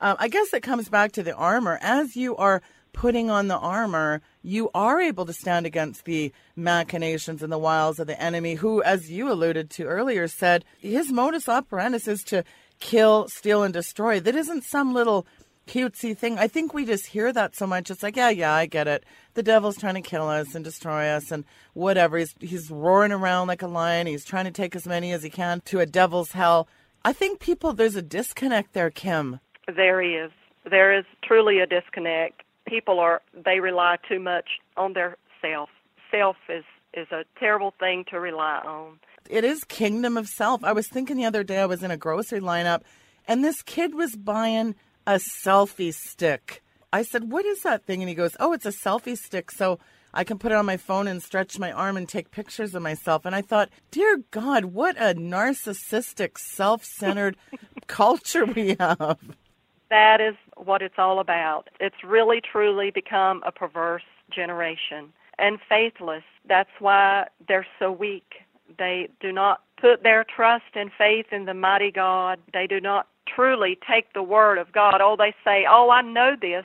Um, 0.00 0.16
I 0.18 0.28
guess 0.28 0.52
it 0.52 0.62
comes 0.62 0.88
back 0.88 1.12
to 1.12 1.22
the 1.22 1.34
armor. 1.34 1.78
As 1.80 2.16
you 2.16 2.36
are 2.36 2.62
putting 2.92 3.30
on 3.30 3.48
the 3.48 3.58
armor, 3.58 4.22
you 4.42 4.70
are 4.74 5.00
able 5.00 5.26
to 5.26 5.32
stand 5.32 5.66
against 5.66 6.04
the 6.04 6.32
machinations 6.56 7.42
and 7.42 7.52
the 7.52 7.58
wiles 7.58 7.98
of 7.98 8.06
the 8.06 8.20
enemy, 8.20 8.54
who, 8.54 8.82
as 8.82 9.10
you 9.10 9.30
alluded 9.30 9.70
to 9.70 9.84
earlier, 9.84 10.28
said 10.28 10.64
his 10.78 11.12
modus 11.12 11.48
operandi 11.48 11.98
is 12.06 12.22
to 12.24 12.44
kill, 12.80 13.28
steal, 13.28 13.62
and 13.62 13.72
destroy. 13.72 14.20
That 14.20 14.34
isn't 14.34 14.64
some 14.64 14.92
little 14.94 15.26
cutesy 15.66 16.16
thing. 16.16 16.38
I 16.38 16.48
think 16.48 16.74
we 16.74 16.84
just 16.84 17.06
hear 17.06 17.32
that 17.32 17.54
so 17.54 17.66
much. 17.66 17.90
It's 17.90 18.02
like, 18.02 18.16
yeah, 18.16 18.30
yeah, 18.30 18.52
I 18.52 18.66
get 18.66 18.88
it. 18.88 19.04
The 19.34 19.42
devil's 19.42 19.76
trying 19.76 19.94
to 19.94 20.00
kill 20.00 20.28
us 20.28 20.54
and 20.54 20.64
destroy 20.64 21.06
us 21.06 21.30
and 21.30 21.44
whatever. 21.74 22.18
He's 22.18 22.34
he's 22.40 22.70
roaring 22.70 23.12
around 23.12 23.48
like 23.48 23.62
a 23.62 23.68
lion. 23.68 24.06
He's 24.06 24.24
trying 24.24 24.46
to 24.46 24.50
take 24.50 24.74
as 24.74 24.86
many 24.86 25.12
as 25.12 25.22
he 25.22 25.30
can 25.30 25.60
to 25.66 25.80
a 25.80 25.86
devil's 25.86 26.32
hell. 26.32 26.68
I 27.04 27.12
think 27.12 27.38
people 27.38 27.72
there's 27.72 27.96
a 27.96 28.02
disconnect 28.02 28.72
there, 28.72 28.90
Kim. 28.90 29.40
There 29.66 30.02
is. 30.02 30.32
There 30.68 30.96
is 30.96 31.04
truly 31.22 31.60
a 31.60 31.66
disconnect 31.66 32.42
people 32.66 32.98
are 32.98 33.22
they 33.32 33.60
rely 33.60 33.96
too 34.08 34.18
much 34.18 34.48
on 34.76 34.92
their 34.92 35.16
self. 35.40 35.70
Self 36.10 36.36
is 36.48 36.64
is 36.92 37.06
a 37.12 37.24
terrible 37.38 37.72
thing 37.78 38.04
to 38.10 38.18
rely 38.18 38.60
on. 38.64 38.98
It 39.28 39.44
is 39.44 39.62
kingdom 39.64 40.16
of 40.16 40.26
self. 40.26 40.64
I 40.64 40.72
was 40.72 40.88
thinking 40.88 41.16
the 41.16 41.24
other 41.24 41.44
day 41.44 41.58
I 41.58 41.66
was 41.66 41.82
in 41.82 41.90
a 41.90 41.96
grocery 41.96 42.40
lineup 42.40 42.82
and 43.28 43.44
this 43.44 43.62
kid 43.62 43.94
was 43.94 44.16
buying 44.16 44.74
a 45.06 45.20
selfie 45.44 45.94
stick. 45.94 46.62
I 46.92 47.02
said, 47.02 47.30
"What 47.30 47.46
is 47.46 47.62
that 47.62 47.84
thing?" 47.84 48.02
And 48.02 48.08
he 48.08 48.14
goes, 48.14 48.36
"Oh, 48.40 48.52
it's 48.52 48.66
a 48.66 48.72
selfie 48.72 49.16
stick." 49.16 49.50
So 49.50 49.78
I 50.12 50.24
can 50.24 50.38
put 50.38 50.52
it 50.52 50.56
on 50.56 50.66
my 50.66 50.76
phone 50.76 51.06
and 51.06 51.22
stretch 51.22 51.58
my 51.58 51.70
arm 51.70 51.96
and 51.96 52.08
take 52.08 52.30
pictures 52.30 52.74
of 52.74 52.82
myself. 52.82 53.24
And 53.24 53.34
I 53.34 53.42
thought, 53.42 53.70
dear 53.90 54.22
God, 54.30 54.66
what 54.66 54.96
a 54.96 55.14
narcissistic, 55.14 56.38
self 56.38 56.84
centered 56.84 57.36
culture 57.86 58.44
we 58.44 58.76
have. 58.80 59.18
That 59.88 60.20
is 60.20 60.34
what 60.64 60.82
it's 60.82 60.98
all 60.98 61.20
about. 61.20 61.68
It's 61.78 62.04
really 62.04 62.40
truly 62.40 62.90
become 62.90 63.42
a 63.46 63.52
perverse 63.52 64.02
generation 64.34 65.12
and 65.38 65.58
faithless. 65.68 66.22
That's 66.48 66.70
why 66.78 67.26
they're 67.48 67.66
so 67.78 67.90
weak. 67.90 68.34
They 68.78 69.08
do 69.20 69.32
not 69.32 69.62
put 69.80 70.02
their 70.02 70.24
trust 70.24 70.74
and 70.74 70.90
faith 70.96 71.26
in 71.32 71.46
the 71.46 71.54
mighty 71.54 71.90
God. 71.90 72.38
They 72.52 72.66
do 72.66 72.80
not 72.80 73.08
truly 73.34 73.78
take 73.88 74.12
the 74.12 74.22
word 74.22 74.58
of 74.58 74.72
God. 74.72 75.00
Oh, 75.00 75.16
they 75.18 75.34
say, 75.44 75.64
Oh, 75.68 75.90
I 75.90 76.02
know 76.02 76.36
this. 76.40 76.64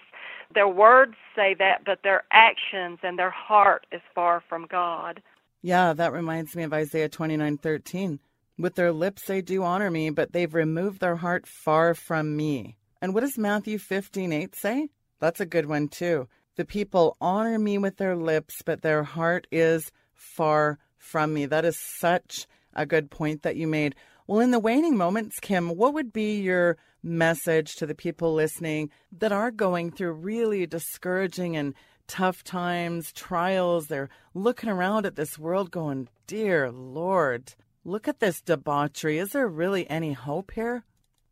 Their 0.53 0.67
words 0.67 1.15
say 1.36 1.55
that, 1.60 1.84
but 1.86 1.99
their 2.03 2.23
actions 2.31 2.99
and 3.03 3.17
their 3.17 3.31
heart 3.31 3.88
is 3.91 4.01
far 4.13 4.43
from 4.47 4.67
God. 4.69 5.21
Yeah, 5.62 5.93
that 5.93 6.13
reminds 6.13 6.55
me 6.55 6.63
of 6.63 6.73
Isaiah 6.73 7.10
29:13. 7.10 8.19
With 8.58 8.75
their 8.75 8.91
lips 8.91 9.25
they 9.25 9.41
do 9.41 9.63
honor 9.63 9.91
me, 9.91 10.10
but 10.12 10.31
they've 10.31 10.53
removed 10.53 11.01
their 11.01 11.17
heart 11.17 11.47
far 11.47 11.93
from 11.93 12.38
me. 12.38 12.77
And 13.06 13.13
what 13.13 13.22
does 13.22 13.38
Matthew 13.38 13.78
15 13.78 14.34
8 14.34 14.56
say? 14.56 14.89
That's 15.20 15.39
a 15.39 15.46
good 15.46 15.68
one, 15.68 15.89
too. 15.89 16.28
The 16.56 16.65
people 16.65 17.18
honor 17.22 17.60
me 17.60 17.78
with 17.78 17.98
their 17.98 18.15
lips, 18.15 18.63
but 18.65 18.82
their 18.82 19.04
heart 19.04 19.46
is 19.52 19.91
far 20.15 20.80
from 20.98 21.32
me. 21.32 21.46
That 21.46 21.65
is 21.65 21.78
such 22.00 22.48
a 22.74 22.84
good 22.84 23.12
point 23.12 23.44
that 23.44 23.58
you 23.58 23.68
made. 23.68 23.94
Well, 24.26 24.39
in 24.39 24.50
the 24.50 24.58
waning 24.58 24.98
moments, 24.98 25.39
Kim, 25.39 25.70
what 25.70 25.94
would 25.94 26.13
be 26.13 26.41
your 26.41 26.78
message 27.04 27.76
to 27.76 27.86
the 27.86 27.94
people 27.94 28.34
listening 28.34 28.89
that 29.12 29.32
are 29.32 29.52
going 29.52 29.91
through 29.91 30.13
really 30.13 30.65
discouraging 30.65 31.56
and 31.56 31.76
tough 32.08 32.44
times, 32.44 33.12
trials? 33.13 33.86
They're 33.86 34.10
looking 34.34 34.72
around 34.72 35.06
at 35.06 35.15
this 35.15 35.38
world 35.38 35.70
going, 35.70 36.10
Dear 36.26 36.72
Lord, 36.72 37.54
look 37.84 38.08
at 38.08 38.20
this 38.20 38.41
debauchery. 38.41 39.20
Is 39.20 39.30
there 39.30 39.48
really 39.48 39.88
any 39.91 40.13
hope 40.13 40.54
here? 40.56 40.84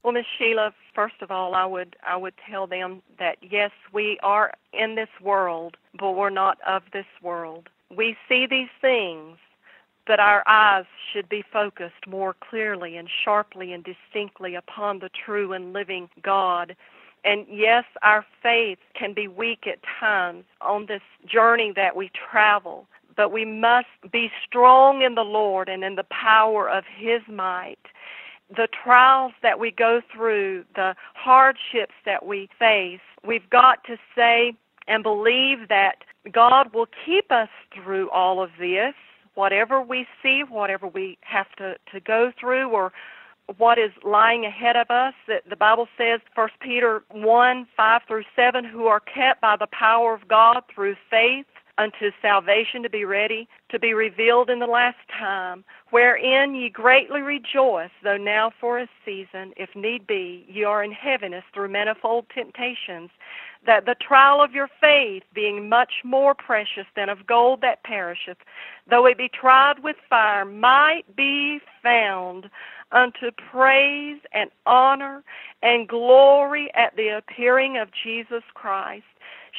Well, 0.03 0.11
Miss 0.11 0.25
Sheila, 0.37 0.73
first 0.93 1.21
of 1.21 1.31
all, 1.31 1.55
I 1.55 1.65
would 1.65 1.95
I 2.05 2.17
would 2.17 2.33
tell 2.49 2.67
them 2.67 3.01
that 3.19 3.37
yes, 3.41 3.71
we 3.93 4.19
are 4.21 4.51
in 4.73 4.95
this 4.95 5.09
world, 5.21 5.77
but 5.97 6.11
we're 6.11 6.29
not 6.29 6.57
of 6.67 6.83
this 6.91 7.05
world. 7.21 7.69
We 7.95 8.17
see 8.27 8.45
these 8.45 8.69
things, 8.81 9.37
but 10.05 10.19
our 10.19 10.43
eyes 10.45 10.85
should 11.11 11.29
be 11.29 11.41
focused 11.53 12.05
more 12.05 12.35
clearly 12.49 12.97
and 12.97 13.09
sharply 13.23 13.71
and 13.71 13.83
distinctly 13.83 14.55
upon 14.55 14.99
the 14.99 15.09
true 15.09 15.53
and 15.53 15.71
living 15.71 16.09
God. 16.21 16.75
And 17.23 17.45
yes, 17.49 17.85
our 18.01 18.25
faith 18.41 18.79
can 18.95 19.13
be 19.13 19.29
weak 19.29 19.65
at 19.67 19.79
times 20.01 20.43
on 20.59 20.87
this 20.87 21.01
journey 21.25 21.71
that 21.77 21.95
we 21.95 22.11
travel, 22.29 22.87
but 23.15 23.31
we 23.31 23.45
must 23.45 23.87
be 24.11 24.29
strong 24.45 25.01
in 25.01 25.15
the 25.15 25.23
Lord 25.23 25.69
and 25.69 25.81
in 25.85 25.95
the 25.95 26.03
power 26.03 26.69
of 26.69 26.83
His 26.97 27.21
might 27.29 27.79
the 28.55 28.67
trials 28.83 29.33
that 29.41 29.59
we 29.59 29.71
go 29.71 30.01
through, 30.13 30.65
the 30.75 30.95
hardships 31.15 31.93
that 32.05 32.25
we 32.25 32.49
face, 32.59 32.99
we've 33.25 33.49
got 33.49 33.83
to 33.85 33.97
say 34.15 34.53
and 34.87 35.03
believe 35.03 35.69
that 35.69 36.03
God 36.31 36.73
will 36.73 36.87
keep 37.05 37.31
us 37.31 37.49
through 37.73 38.09
all 38.11 38.41
of 38.43 38.51
this, 38.59 38.93
whatever 39.35 39.81
we 39.81 40.05
see, 40.21 40.43
whatever 40.47 40.87
we 40.87 41.17
have 41.21 41.51
to, 41.57 41.75
to 41.91 41.99
go 41.99 42.31
through, 42.39 42.69
or 42.69 42.91
what 43.57 43.77
is 43.77 43.91
lying 44.03 44.45
ahead 44.45 44.75
of 44.75 44.89
us. 44.89 45.13
That 45.27 45.43
the 45.49 45.55
Bible 45.55 45.87
says, 45.97 46.21
First 46.35 46.53
Peter 46.59 47.03
one 47.11 47.67
five 47.75 48.01
through 48.07 48.23
seven, 48.35 48.63
who 48.65 48.85
are 48.85 48.99
kept 48.99 49.41
by 49.41 49.55
the 49.57 49.67
power 49.67 50.13
of 50.13 50.27
God 50.27 50.63
through 50.73 50.95
faith 51.09 51.45
unto 51.77 52.11
salvation 52.21 52.83
to 52.83 52.89
be 52.89 53.05
ready 53.05 53.47
to 53.69 53.79
be 53.79 53.93
revealed 53.93 54.49
in 54.49 54.59
the 54.59 54.67
last 54.67 54.97
time, 55.17 55.63
wherein 55.89 56.53
ye 56.53 56.69
greatly 56.69 57.21
rejoice, 57.21 57.89
though 58.03 58.17
now 58.17 58.51
for 58.59 58.79
a 58.79 58.87
season, 59.03 59.51
if 59.57 59.69
need 59.75 60.05
be, 60.05 60.45
ye 60.47 60.63
are 60.63 60.83
in 60.83 60.91
heaviness 60.91 61.43
through 61.53 61.69
manifold 61.69 62.25
temptations, 62.33 63.09
that 63.65 63.85
the 63.85 63.95
trial 63.95 64.41
of 64.41 64.51
your 64.51 64.69
faith, 64.79 65.23
being 65.33 65.67
much 65.67 65.93
more 66.03 66.35
precious 66.35 66.85
than 66.95 67.09
of 67.09 67.25
gold 67.25 67.61
that 67.61 67.83
perisheth, 67.83 68.37
though 68.89 69.05
it 69.07 69.17
be 69.17 69.29
tried 69.29 69.79
with 69.79 69.95
fire, 70.09 70.45
might 70.45 71.03
be 71.15 71.59
found 71.81 72.49
unto 72.91 73.31
praise 73.31 74.19
and 74.33 74.51
honor 74.67 75.23
and 75.63 75.87
glory 75.87 76.69
at 76.75 76.95
the 76.95 77.07
appearing 77.07 77.77
of 77.77 77.89
Jesus 78.03 78.43
Christ 78.53 79.05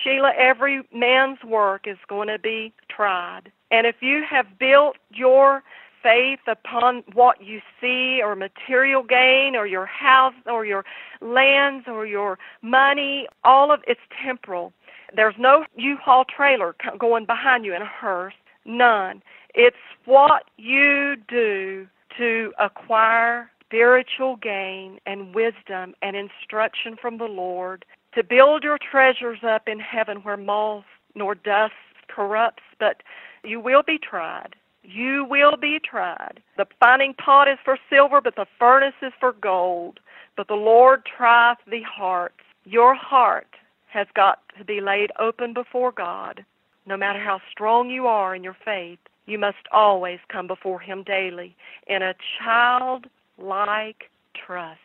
Sheila, 0.03 0.33
every 0.37 0.83
man's 0.93 1.43
work 1.45 1.87
is 1.87 1.99
going 2.09 2.29
to 2.29 2.39
be 2.39 2.73
tried. 2.89 3.53
And 3.71 3.87
if 3.87 3.97
you 4.01 4.23
have 4.29 4.59
built 4.59 4.97
your 5.11 5.63
faith 6.03 6.41
upon 6.47 7.03
what 7.15 7.43
you 7.43 7.61
see 7.81 8.21
or 8.23 8.37
material 8.37 9.03
gain 9.03 9.57
or 9.57 9.67
your 9.67 9.87
house 9.87 10.35
or 10.47 10.67
your 10.67 10.85
lands 11.23 11.87
or 11.89 12.07
your 12.07 12.39
money, 12.61 13.27
all 13.43 13.73
of 13.73 13.81
it's 13.87 14.01
temporal. 14.23 14.73
There's 15.17 15.35
no 15.39 15.65
U-Haul 15.77 16.25
trailer 16.25 16.77
going 16.99 17.25
behind 17.25 17.65
you 17.65 17.75
in 17.75 17.81
a 17.81 17.87
hearse. 17.87 18.35
None. 18.67 19.23
It's 19.55 19.77
what 20.05 20.45
you 20.59 21.17
do 21.29 21.87
to 22.19 22.53
acquire 22.59 23.51
spiritual 23.65 24.37
gain 24.37 24.99
and 25.07 25.35
wisdom 25.35 25.95
and 26.03 26.17
instruction 26.17 26.97
from 27.01 27.19
the 27.19 27.25
Lord 27.25 27.85
to 28.15 28.23
build 28.23 28.63
your 28.63 28.79
treasures 28.79 29.41
up 29.43 29.69
in 29.69 29.81
heaven 29.81 30.19
where 30.19 30.37
moth 30.37 30.85
nor 31.15 31.35
dust 31.35 31.75
corrupts, 32.09 32.63
but 32.79 33.03
you 33.43 33.61
will 33.61 33.83
be 33.83 33.99
tried. 33.99 34.55
You 34.83 35.25
will 35.29 35.57
be 35.57 35.79
tried. 35.79 36.41
The 36.57 36.67
finding 36.79 37.15
pot 37.15 37.49
is 37.49 37.59
for 37.65 37.79
silver, 37.89 38.21
but 38.21 38.37
the 38.37 38.47
furnace 38.59 38.95
is 39.03 39.13
for 39.19 39.33
gold. 39.33 39.99
But 40.37 40.49
the 40.49 40.55
Lord 40.55 41.05
trieth 41.07 41.59
the 41.67 41.83
hearts. 41.83 42.41
Your 42.65 42.95
heart 42.95 43.47
has 43.89 44.07
got 44.15 44.41
to 44.59 44.65
be 44.65 44.81
laid 44.81 45.11
open 45.19 45.55
before 45.55 45.93
God. 45.93 46.45
No 46.87 46.97
matter 46.97 47.19
how 47.19 47.41
strong 47.51 47.89
you 47.89 48.07
are 48.07 48.35
in 48.35 48.45
your 48.45 48.57
faith, 48.65 48.99
you 49.27 49.39
must 49.39 49.69
always 49.73 50.19
come 50.29 50.47
before 50.47 50.81
Him 50.81 51.03
daily 51.03 51.57
in 51.87 52.03
a 52.03 52.15
childlike 52.39 54.11
trust. 54.35 54.81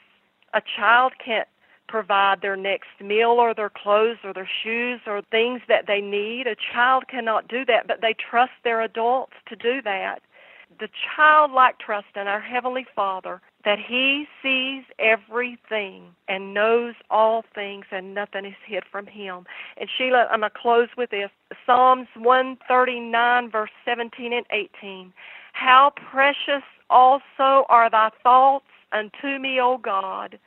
A 0.54 0.62
child 0.78 1.14
can't 1.24 1.48
provide 1.90 2.42
their 2.42 2.56
next 2.56 2.90
meal 3.04 3.32
or 3.32 3.54
their 3.54 3.72
clothes 3.72 4.18
or 4.24 4.34
their 4.34 4.50
shoes 4.64 5.02
or 5.08 5.22
things 5.32 5.62
that 5.68 5.88
they 5.88 6.00
need. 6.00 6.48
A 6.48 6.56
child 6.56 7.08
cannot 7.10 7.48
do 7.48 7.66
that, 7.66 7.88
but 7.88 8.02
they 8.02 8.14
trust 8.14 8.52
their 8.64 8.82
adults 8.82 9.34
to 9.48 9.56
do 9.56 9.82
that. 9.82 10.20
The 10.80 10.88
childlike 11.16 11.80
trust 11.80 12.08
in 12.16 12.28
our 12.28 12.40
Heavenly 12.40 12.86
Father 12.96 13.42
that 13.66 13.80
He 13.80 14.28
sees 14.42 14.84
everything 15.00 16.16
and 16.28 16.54
knows 16.54 16.94
all 17.10 17.44
things 17.54 17.86
and 17.92 18.14
nothing 18.14 18.46
is 18.46 18.54
hid 18.66 18.84
from 18.90 19.08
Him. 19.08 19.46
And 19.78 19.90
Sheila, 19.98 20.28
I'm 20.32 20.42
going 20.42 20.52
to 20.52 20.58
close 20.58 20.88
with 20.96 21.10
this 21.10 21.32
Psalms 21.66 22.08
139, 22.16 23.52
verse 23.52 23.72
17 23.84 24.32
and 24.32 24.46
18. 24.52 25.12
How 25.54 25.92
precious 25.96 26.64
also 26.90 27.66
are 27.68 27.90
thy 27.90 28.10
thoughts 28.24 28.66
unto 28.92 29.40
me, 29.40 29.60
O 29.60 29.78
God. 29.78 30.40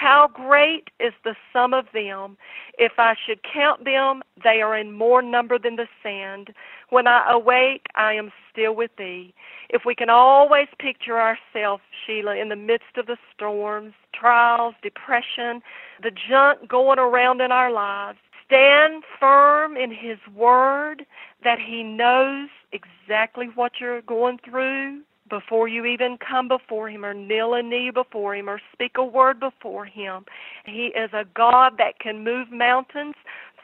How 0.00 0.30
great 0.32 0.88
is 0.98 1.12
the 1.24 1.36
sum 1.52 1.74
of 1.74 1.84
them? 1.92 2.38
If 2.78 2.92
I 2.96 3.14
should 3.14 3.40
count 3.42 3.84
them, 3.84 4.22
they 4.42 4.62
are 4.62 4.74
in 4.74 4.92
more 4.92 5.20
number 5.20 5.58
than 5.58 5.76
the 5.76 5.88
sand. 6.02 6.54
When 6.88 7.06
I 7.06 7.30
awake, 7.30 7.84
I 7.96 8.14
am 8.14 8.32
still 8.50 8.74
with 8.74 8.92
thee. 8.96 9.34
If 9.68 9.82
we 9.84 9.94
can 9.94 10.08
always 10.08 10.68
picture 10.78 11.20
ourselves, 11.20 11.82
Sheila, 12.06 12.36
in 12.36 12.48
the 12.48 12.56
midst 12.56 12.96
of 12.96 13.08
the 13.08 13.18
storms, 13.34 13.92
trials, 14.14 14.74
depression, 14.82 15.60
the 16.02 16.12
junk 16.12 16.66
going 16.66 16.98
around 16.98 17.42
in 17.42 17.52
our 17.52 17.70
lives, 17.70 18.20
stand 18.46 19.04
firm 19.20 19.76
in 19.76 19.90
His 19.90 20.16
Word 20.34 21.04
that 21.44 21.58
He 21.58 21.82
knows 21.82 22.48
exactly 22.72 23.50
what 23.54 23.72
you're 23.78 24.00
going 24.00 24.38
through 24.38 25.02
before 25.30 25.68
you 25.68 25.84
even 25.86 26.18
come 26.18 26.48
before 26.48 26.90
Him 26.90 27.04
or 27.04 27.14
kneel 27.14 27.54
a 27.54 27.62
knee 27.62 27.90
before 27.90 28.34
Him 28.34 28.50
or 28.50 28.60
speak 28.72 28.96
a 28.96 29.04
word 29.04 29.40
before 29.40 29.86
Him. 29.86 30.26
He 30.66 30.92
is 30.96 31.10
a 31.12 31.24
God 31.34 31.78
that 31.78 31.98
can 32.00 32.24
move 32.24 32.50
mountains 32.50 33.14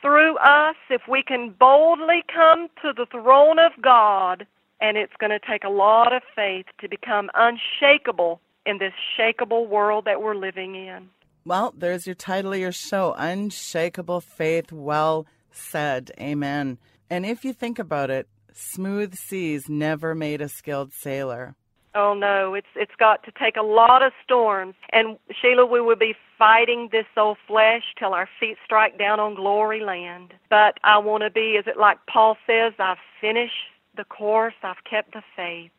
through 0.00 0.37
us 0.38 0.76
if 0.88 1.02
we 1.09 1.22
can 1.22 1.50
boldly 1.59 2.22
come 2.33 2.68
to 2.83 2.92
the 2.96 3.07
throne 3.11 3.59
of 3.59 3.72
God. 3.83 4.46
And 4.81 4.96
it's 4.96 5.12
going 5.18 5.31
to 5.31 5.38
take 5.38 5.64
a 5.64 5.70
lot 5.70 6.12
of 6.12 6.22
faith 6.35 6.66
to 6.81 6.88
become 6.88 7.31
unshakable 7.35 8.40
in 8.64 8.79
this 8.79 8.92
shakable 9.18 9.68
world 9.68 10.05
that 10.05 10.22
we're 10.22 10.35
living 10.35 10.74
in. 10.74 11.09
Well, 11.44 11.72
there's 11.76 12.07
your 12.07 12.14
title 12.14 12.52
of 12.52 12.59
your 12.59 12.72
show 12.72 13.14
Unshakable 13.16 14.20
Faith. 14.20 14.72
Well 14.72 15.26
said. 15.50 16.11
Amen. 16.20 16.79
And 17.09 17.24
if 17.24 17.44
you 17.44 17.52
think 17.52 17.79
about 17.79 18.11
it, 18.11 18.29
smooth 18.57 19.14
seas 19.14 19.69
never 19.69 20.14
made 20.14 20.40
a 20.40 20.49
skilled 20.49 20.92
sailor. 20.92 21.55
Oh 21.95 22.12
no, 22.12 22.53
it's 22.53 22.66
it's 22.77 22.95
got 22.99 23.23
to 23.25 23.33
take 23.33 23.57
a 23.57 23.62
lot 23.62 24.03
of 24.03 24.12
storms. 24.23 24.75
And 24.92 25.16
Sheila, 25.40 25.64
we 25.64 25.81
will 25.81 25.97
be 25.97 26.14
fighting 26.38 26.90
this 26.92 27.07
old 27.16 27.38
flesh 27.47 27.85
till 27.99 28.12
our 28.12 28.29
feet 28.38 28.57
strike 28.64 28.99
down 28.99 29.19
on 29.19 29.35
glory 29.35 29.81
land. 29.81 30.35
But 30.51 30.79
I 30.85 30.99
want 30.99 31.23
to 31.23 31.31
be, 31.31 31.53
is 31.53 31.64
it 31.66 31.79
like 31.79 31.99
Paul 32.07 32.37
says, 32.47 32.75
I've 32.79 32.99
finished 33.19 33.73
the 33.97 34.05
course, 34.05 34.55
I've 34.62 34.85
kept 34.88 35.14
the 35.14 35.23
faith. 35.35 35.71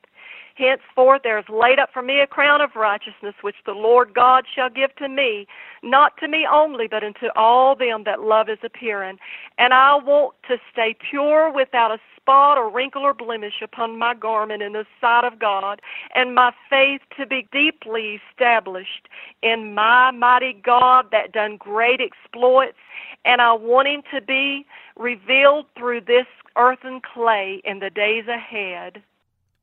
Henceforth 0.56 1.22
there 1.24 1.38
is 1.38 1.46
laid 1.50 1.78
up 1.78 1.90
for 1.94 2.02
me 2.02 2.20
a 2.20 2.26
crown 2.26 2.62
of 2.62 2.72
righteousness, 2.76 3.36
which 3.42 3.58
the 3.68 3.74
Lord 3.74 4.16
God 4.16 4.46
shall 4.54 4.70
give 4.70 4.96
to 4.96 5.08
me, 5.08 5.46
not 5.84 6.18
to 6.18 6.28
me 6.28 6.48
only, 6.52 6.88
but 6.88 7.04
unto 7.04 7.28
all 7.36 7.76
them 7.76 8.04
that 8.06 8.22
love 8.22 8.48
his 8.48 8.58
appearing. 8.63 9.20
And 9.60 9.72
I 9.72 9.96
want 9.96 10.34
to 10.48 10.58
stay 10.72 10.96
pure 11.12 11.52
without 11.54 11.92
a 11.92 12.00
spot 12.28 12.58
or 12.58 12.70
wrinkle 12.70 13.04
or 13.04 13.13
blemish 13.13 13.62
upon 13.63 13.98
my 13.98 14.13
garment 14.13 14.62
in 14.62 14.74
the 14.74 14.86
sight 15.00 15.24
of 15.24 15.40
God, 15.40 15.82
and 16.13 16.36
my 16.36 16.52
faith 16.70 17.00
to 17.18 17.26
be 17.26 17.48
deeply 17.54 18.20
established 18.30 19.08
in 19.42 19.74
my 19.74 20.12
mighty 20.12 20.52
God 20.52 21.06
that 21.12 21.32
done 21.32 21.56
great 21.56 22.02
exploits, 22.02 22.76
and 23.24 23.40
I 23.40 23.54
want 23.54 23.88
him 23.88 24.02
to 24.13 24.20
be 24.20 24.66
revealed 24.98 25.68
through 25.78 26.02
this 26.02 26.26
earthen 26.58 27.00
clay 27.02 27.62
in 27.63 27.80
the 27.80 27.90
days 27.90 28.28
ahead. 28.28 29.02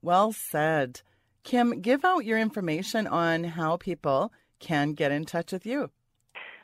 Well 0.00 0.32
said. 0.32 1.02
Kim, 1.42 1.82
give 1.82 2.02
out 2.02 2.24
your 2.24 2.38
information 2.38 3.06
on 3.06 3.44
how 3.44 3.76
people 3.76 4.32
can 4.58 4.94
get 4.94 5.12
in 5.12 5.26
touch 5.26 5.52
with 5.52 5.66
you. 5.66 5.90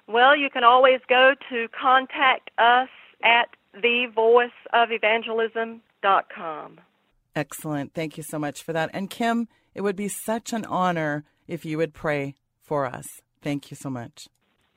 Well, 0.07 0.35
you 0.35 0.49
can 0.49 0.65
always 0.65 1.01
go 1.09 1.35
to 1.51 1.69
contact 1.79 2.51
us 2.57 2.89
at 3.23 3.51
thevoiceofevangelism 3.77 5.81
com. 6.03 6.81
Excellent. 7.35 7.95
Thank 7.95 8.17
you 8.17 8.23
so 8.23 8.39
much 8.39 8.63
for 8.63 8.73
that. 8.73 8.91
And 8.93 9.09
Kim, 9.09 9.49
it 9.75 9.83
would 9.83 9.97
be 9.97 10.09
such 10.09 10.53
an 10.53 10.65
honor 10.65 11.25
if 11.47 11.65
you 11.65 11.79
would 11.79 11.95
pray 11.95 12.35
for 12.63 12.87
us. 12.87 13.07
Thank 13.43 13.71
you 13.71 13.77
so 13.77 13.91
much. 13.91 14.29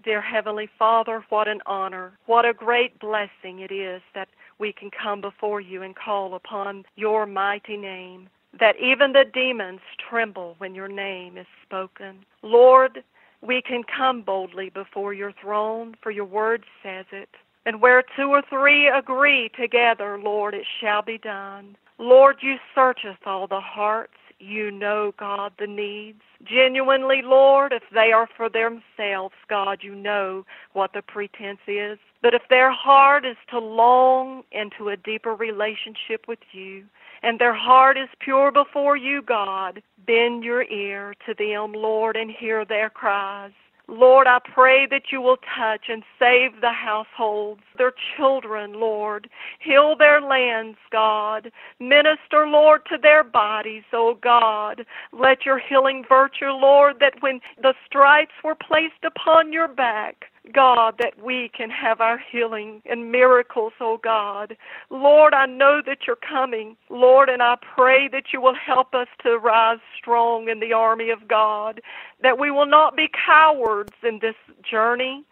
Dear 0.04 0.22
Heavenly 0.22 0.70
Father, 0.78 1.24
what 1.30 1.48
an 1.48 1.62
honor. 1.66 2.18
What 2.26 2.46
a 2.46 2.54
great 2.54 3.00
blessing 3.00 3.60
it 3.60 3.72
is 3.72 4.02
that 4.14 4.28
we 4.60 4.74
can 4.74 4.92
come 4.92 5.22
before 5.22 5.62
you 5.62 5.82
and 5.82 5.96
call 5.96 6.36
upon 6.36 6.84
your 6.96 7.26
mighty 7.26 7.78
name, 7.78 8.30
that 8.60 8.76
even 8.78 9.14
the 9.14 9.24
demons 9.24 9.80
tremble 10.10 10.56
when 10.58 10.76
your 10.76 10.90
name 10.90 11.38
is 11.38 11.48
spoken. 11.66 12.26
Lord, 12.42 13.04
we 13.42 13.62
can 13.62 13.84
come 13.84 14.22
boldly 14.22 14.70
before 14.70 15.14
your 15.14 15.32
throne, 15.32 15.96
for 16.02 16.12
your 16.12 16.26
word 16.26 16.66
says 16.82 17.06
it. 17.12 17.30
And 17.66 17.82
where 17.82 18.04
two 18.16 18.30
or 18.30 18.42
three 18.50 18.88
agree 18.88 19.50
together, 19.60 20.20
Lord, 20.22 20.54
it 20.54 20.66
shall 20.82 21.02
be 21.02 21.18
done. 21.18 21.78
Lord, 21.98 22.38
you 22.42 22.56
searcheth 22.76 23.26
all 23.26 23.48
the 23.48 23.62
hearts. 23.62 24.14
You 24.40 24.72
know, 24.72 25.14
God, 25.18 25.54
the 25.58 25.68
needs. 25.68 26.22
Genuinely, 26.44 27.22
Lord, 27.24 27.72
if 27.72 27.84
they 27.94 28.12
are 28.12 28.28
for 28.36 28.50
themselves, 28.50 29.36
God, 29.48 29.80
you 29.82 29.96
know 29.96 30.46
what 30.74 30.92
the 30.94 31.02
pretense 31.02 31.62
is. 31.66 31.98
But 32.22 32.34
if 32.34 32.42
their 32.50 32.72
heart 32.72 33.26
is 33.26 33.38
to 33.52 33.60
long 33.60 34.44
into 34.52 34.90
a 34.90 34.98
deeper 34.98 35.34
relationship 35.34 36.26
with 36.28 36.40
you, 36.52 36.84
and 37.22 37.40
their 37.40 37.54
heart 37.54 37.98
is 37.98 38.10
pure 38.20 38.52
before 38.52 38.98
you, 38.98 39.22
God, 39.22 39.82
bend 40.06 40.44
your 40.44 40.64
ear 40.64 41.14
to 41.26 41.34
them, 41.34 41.72
Lord, 41.72 42.18
and 42.18 42.30
hear 42.30 42.66
their 42.66 42.90
cries. 42.90 43.54
Lord, 43.88 44.28
I 44.28 44.40
pray 44.40 44.88
that 44.88 45.12
you 45.12 45.22
will 45.22 45.38
touch 45.38 45.86
and 45.90 46.04
save 46.18 46.62
the 46.62 46.72
households, 46.72 47.62
their 47.78 47.94
children, 48.16 48.80
Lord. 48.80 49.30
Heal 49.60 49.96
their 49.98 50.22
lands, 50.22 50.78
God. 50.90 51.52
Minister, 51.80 52.48
Lord, 52.48 52.86
to 52.90 52.98
their 52.98 53.24
bodies, 53.24 53.84
oh 53.92 54.18
God. 54.22 54.86
Let 55.12 55.46
your 55.46 55.60
healing 55.60 56.06
virtue, 56.08 56.52
Lord, 56.52 56.98
that 57.02 57.22
when 57.22 57.42
the 57.62 57.74
stripes 57.86 58.34
were 58.44 58.56
placed 58.56 59.04
upon 59.04 59.52
your 59.52 59.68
back, 59.68 60.26
God, 60.52 60.96
that 61.00 61.24
we 61.24 61.50
can 61.56 61.70
have 61.70 62.02
our 62.02 62.18
healing 62.18 62.82
and 62.86 63.12
miracles, 63.12 63.74
oh 63.80 63.98
God. 64.04 64.58
Lord, 64.90 65.34
I 65.34 65.46
know 65.46 65.82
that 65.86 66.00
you're 66.06 66.18
coming, 66.18 66.76
Lord, 66.90 67.30
and 67.30 67.42
I 67.42 67.56
pray 67.76 68.10
that 68.10 68.34
you 68.34 68.42
will 68.42 68.56
help 68.56 68.94
us 68.94 69.08
to 69.24 69.38
rise 69.38 69.80
strong 69.98 70.50
in 70.50 70.60
the 70.60 70.74
army 70.74 71.12
of 71.12 71.28
God, 71.28 71.82
that 72.22 72.38
we 72.38 72.52
will 72.52 72.66
not 72.66 72.98
be 72.98 73.10
cowards 73.26 73.94
in 74.04 74.20
this 74.22 74.36
journey. 74.70 75.24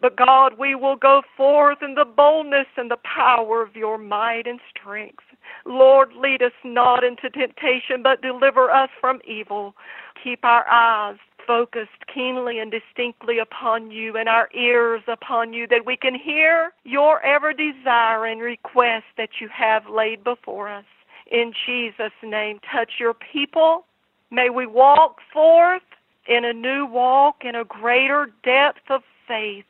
But 0.00 0.16
God, 0.16 0.54
we 0.58 0.74
will 0.74 0.96
go 0.96 1.22
forth 1.36 1.78
in 1.82 1.94
the 1.94 2.06
boldness 2.06 2.66
and 2.76 2.90
the 2.90 2.96
power 2.98 3.62
of 3.62 3.76
your 3.76 3.98
might 3.98 4.46
and 4.46 4.60
strength. 4.70 5.24
Lord, 5.66 6.12
lead 6.14 6.42
us 6.42 6.52
not 6.64 7.04
into 7.04 7.28
temptation, 7.28 8.02
but 8.02 8.22
deliver 8.22 8.70
us 8.70 8.88
from 9.00 9.20
evil. 9.26 9.74
Keep 10.22 10.44
our 10.44 10.66
eyes 10.70 11.18
focused 11.46 12.06
keenly 12.12 12.58
and 12.58 12.70
distinctly 12.70 13.38
upon 13.38 13.90
you 13.90 14.16
and 14.16 14.28
our 14.28 14.48
ears 14.54 15.02
upon 15.06 15.52
you, 15.52 15.66
that 15.68 15.86
we 15.86 15.96
can 15.96 16.14
hear 16.14 16.72
your 16.84 17.22
ever 17.22 17.52
desire 17.52 18.26
and 18.26 18.40
request 18.40 19.04
that 19.16 19.40
you 19.40 19.48
have 19.48 19.88
laid 19.88 20.24
before 20.24 20.68
us. 20.68 20.84
In 21.30 21.52
Jesus' 21.66 22.12
name, 22.22 22.60
touch 22.72 22.92
your 22.98 23.14
people. 23.14 23.84
May 24.30 24.50
we 24.50 24.66
walk 24.66 25.18
forth 25.32 25.82
in 26.26 26.44
a 26.44 26.52
new 26.52 26.86
walk, 26.86 27.44
in 27.44 27.54
a 27.54 27.64
greater 27.64 28.30
depth 28.44 28.90
of 28.90 29.02
faith 29.26 29.64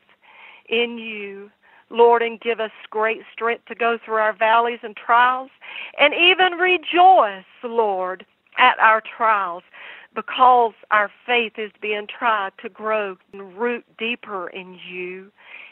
in 0.69 0.97
you. 0.97 1.51
Lord, 1.89 2.21
and 2.21 2.39
give 2.39 2.61
us 2.61 2.71
great 2.89 3.21
strength 3.33 3.65
to 3.65 3.75
go 3.75 3.97
through 4.03 4.15
our 4.15 4.31
valleys 4.31 4.79
and 4.81 4.95
trials, 4.95 5.49
and 5.99 6.13
even 6.13 6.53
rejoice, 6.53 7.43
Lord, 7.63 8.25
at 8.57 8.79
our 8.79 9.01
trials 9.01 9.63
because 10.15 10.73
our 10.91 11.09
faith 11.25 11.53
is 11.57 11.71
being 11.81 12.07
tried 12.07 12.51
to 12.61 12.69
grow 12.69 13.17
and 13.33 13.57
root 13.57 13.85
deeper 13.97 14.49
in 14.49 14.77
you. 14.89 15.31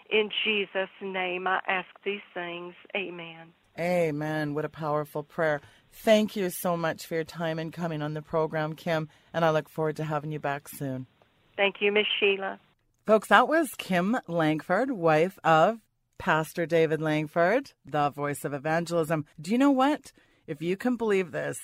In 0.10 0.30
Jesus' 0.44 0.90
name, 1.02 1.48
I 1.48 1.60
ask 1.68 1.88
these 2.04 2.22
things. 2.34 2.74
Amen. 2.96 3.54
Amen. 3.80 4.54
What 4.54 4.66
a 4.66 4.70
powerful 4.70 5.24
prayer. 5.24 5.62
Thank 5.92 6.36
you 6.36 6.50
so 6.50 6.76
much 6.76 7.06
for 7.06 7.16
your 7.16 7.24
time 7.24 7.60
and 7.60 7.72
coming 7.72 8.02
on 8.02 8.14
the 8.14 8.22
program, 8.22 8.74
Kim, 8.74 9.10
and 9.34 9.46
I 9.46 9.52
look 9.52 9.70
forward 9.70 9.96
to 9.98 10.04
having 10.04 10.32
you 10.32 10.40
back 10.40 10.68
soon. 10.68 11.08
Thank 11.56 11.76
you, 11.82 11.92
Miss 11.92 12.08
Sheila. 12.20 12.60
Folks, 13.06 13.30
that 13.30 13.48
was 13.48 13.70
Kim 13.78 14.18
Lankford, 14.28 14.92
wife 14.92 15.40
of 15.44 15.80
Pastor 16.18 16.66
David 16.66 17.02
Lankford, 17.02 17.72
the 17.86 18.10
voice 18.10 18.44
of 18.44 18.54
evangelism. 18.54 19.26
Do 19.40 19.52
you 19.52 19.58
know 19.58 19.72
what? 19.72 20.12
If 20.46 20.62
you 20.62 20.76
can 20.76 20.96
believe 20.96 21.32
this, 21.32 21.58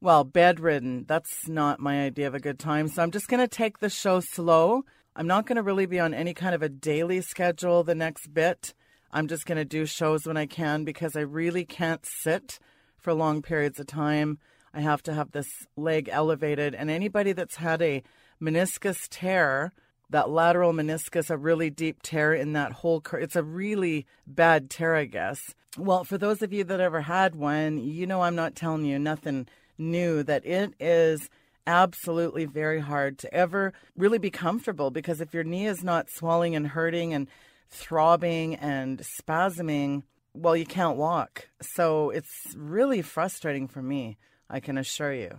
Well, 0.00 0.22
bedridden, 0.22 1.06
that's 1.08 1.48
not 1.48 1.80
my 1.80 2.04
idea 2.04 2.28
of 2.28 2.34
a 2.34 2.40
good 2.40 2.60
time. 2.60 2.86
So 2.86 3.02
I'm 3.02 3.10
just 3.10 3.26
going 3.26 3.40
to 3.40 3.48
take 3.48 3.80
the 3.80 3.90
show 3.90 4.20
slow. 4.20 4.84
I'm 5.16 5.26
not 5.26 5.46
going 5.46 5.56
to 5.56 5.62
really 5.62 5.86
be 5.86 5.98
on 5.98 6.14
any 6.14 6.34
kind 6.34 6.54
of 6.54 6.62
a 6.62 6.68
daily 6.68 7.20
schedule 7.20 7.82
the 7.82 7.96
next 7.96 8.32
bit. 8.32 8.74
I'm 9.10 9.26
just 9.26 9.44
going 9.44 9.58
to 9.58 9.64
do 9.64 9.86
shows 9.86 10.24
when 10.24 10.36
I 10.36 10.46
can 10.46 10.84
because 10.84 11.16
I 11.16 11.22
really 11.22 11.64
can't 11.64 12.06
sit 12.06 12.60
for 12.96 13.12
long 13.12 13.42
periods 13.42 13.80
of 13.80 13.88
time. 13.88 14.38
I 14.72 14.82
have 14.82 15.02
to 15.04 15.14
have 15.14 15.32
this 15.32 15.48
leg 15.76 16.08
elevated. 16.12 16.76
And 16.76 16.90
anybody 16.90 17.32
that's 17.32 17.56
had 17.56 17.82
a 17.82 18.04
meniscus 18.40 19.08
tear, 19.10 19.72
that 20.10 20.30
lateral 20.30 20.72
meniscus, 20.72 21.28
a 21.28 21.36
really 21.36 21.70
deep 21.70 22.02
tear 22.02 22.32
in 22.32 22.52
that 22.52 22.70
whole, 22.70 23.02
it's 23.14 23.34
a 23.34 23.42
really 23.42 24.06
bad 24.28 24.70
tear, 24.70 24.94
I 24.94 25.06
guess. 25.06 25.40
Well, 25.76 26.04
for 26.04 26.18
those 26.18 26.40
of 26.40 26.52
you 26.52 26.62
that 26.64 26.80
ever 26.80 27.00
had 27.00 27.34
one, 27.34 27.78
you 27.78 28.06
know 28.06 28.22
I'm 28.22 28.36
not 28.36 28.54
telling 28.54 28.84
you 28.84 29.00
nothing 29.00 29.48
new 29.78 30.22
that 30.24 30.44
it 30.44 30.74
is 30.78 31.28
absolutely 31.66 32.46
very 32.46 32.80
hard 32.80 33.18
to 33.18 33.32
ever 33.32 33.72
really 33.96 34.18
be 34.18 34.30
comfortable 34.30 34.90
because 34.90 35.20
if 35.20 35.34
your 35.34 35.44
knee 35.44 35.66
is 35.66 35.84
not 35.84 36.08
swelling 36.08 36.56
and 36.56 36.68
hurting 36.68 37.12
and 37.12 37.28
throbbing 37.68 38.54
and 38.54 39.02
spasming, 39.20 40.02
well, 40.32 40.56
you 40.56 40.64
can't 40.64 40.96
walk. 40.96 41.48
So 41.60 42.10
it's 42.10 42.54
really 42.56 43.02
frustrating 43.02 43.68
for 43.68 43.82
me, 43.82 44.16
I 44.48 44.60
can 44.60 44.78
assure 44.78 45.12
you. 45.12 45.30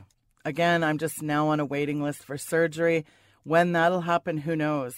Again, 0.46 0.84
I'm 0.84 0.98
just 0.98 1.22
now 1.22 1.48
on 1.48 1.60
a 1.60 1.66
waiting 1.66 2.02
list 2.02 2.24
for 2.24 2.38
surgery. 2.38 3.06
When 3.44 3.72
that'll 3.72 4.02
happen, 4.02 4.38
who 4.38 4.56
knows? 4.56 4.94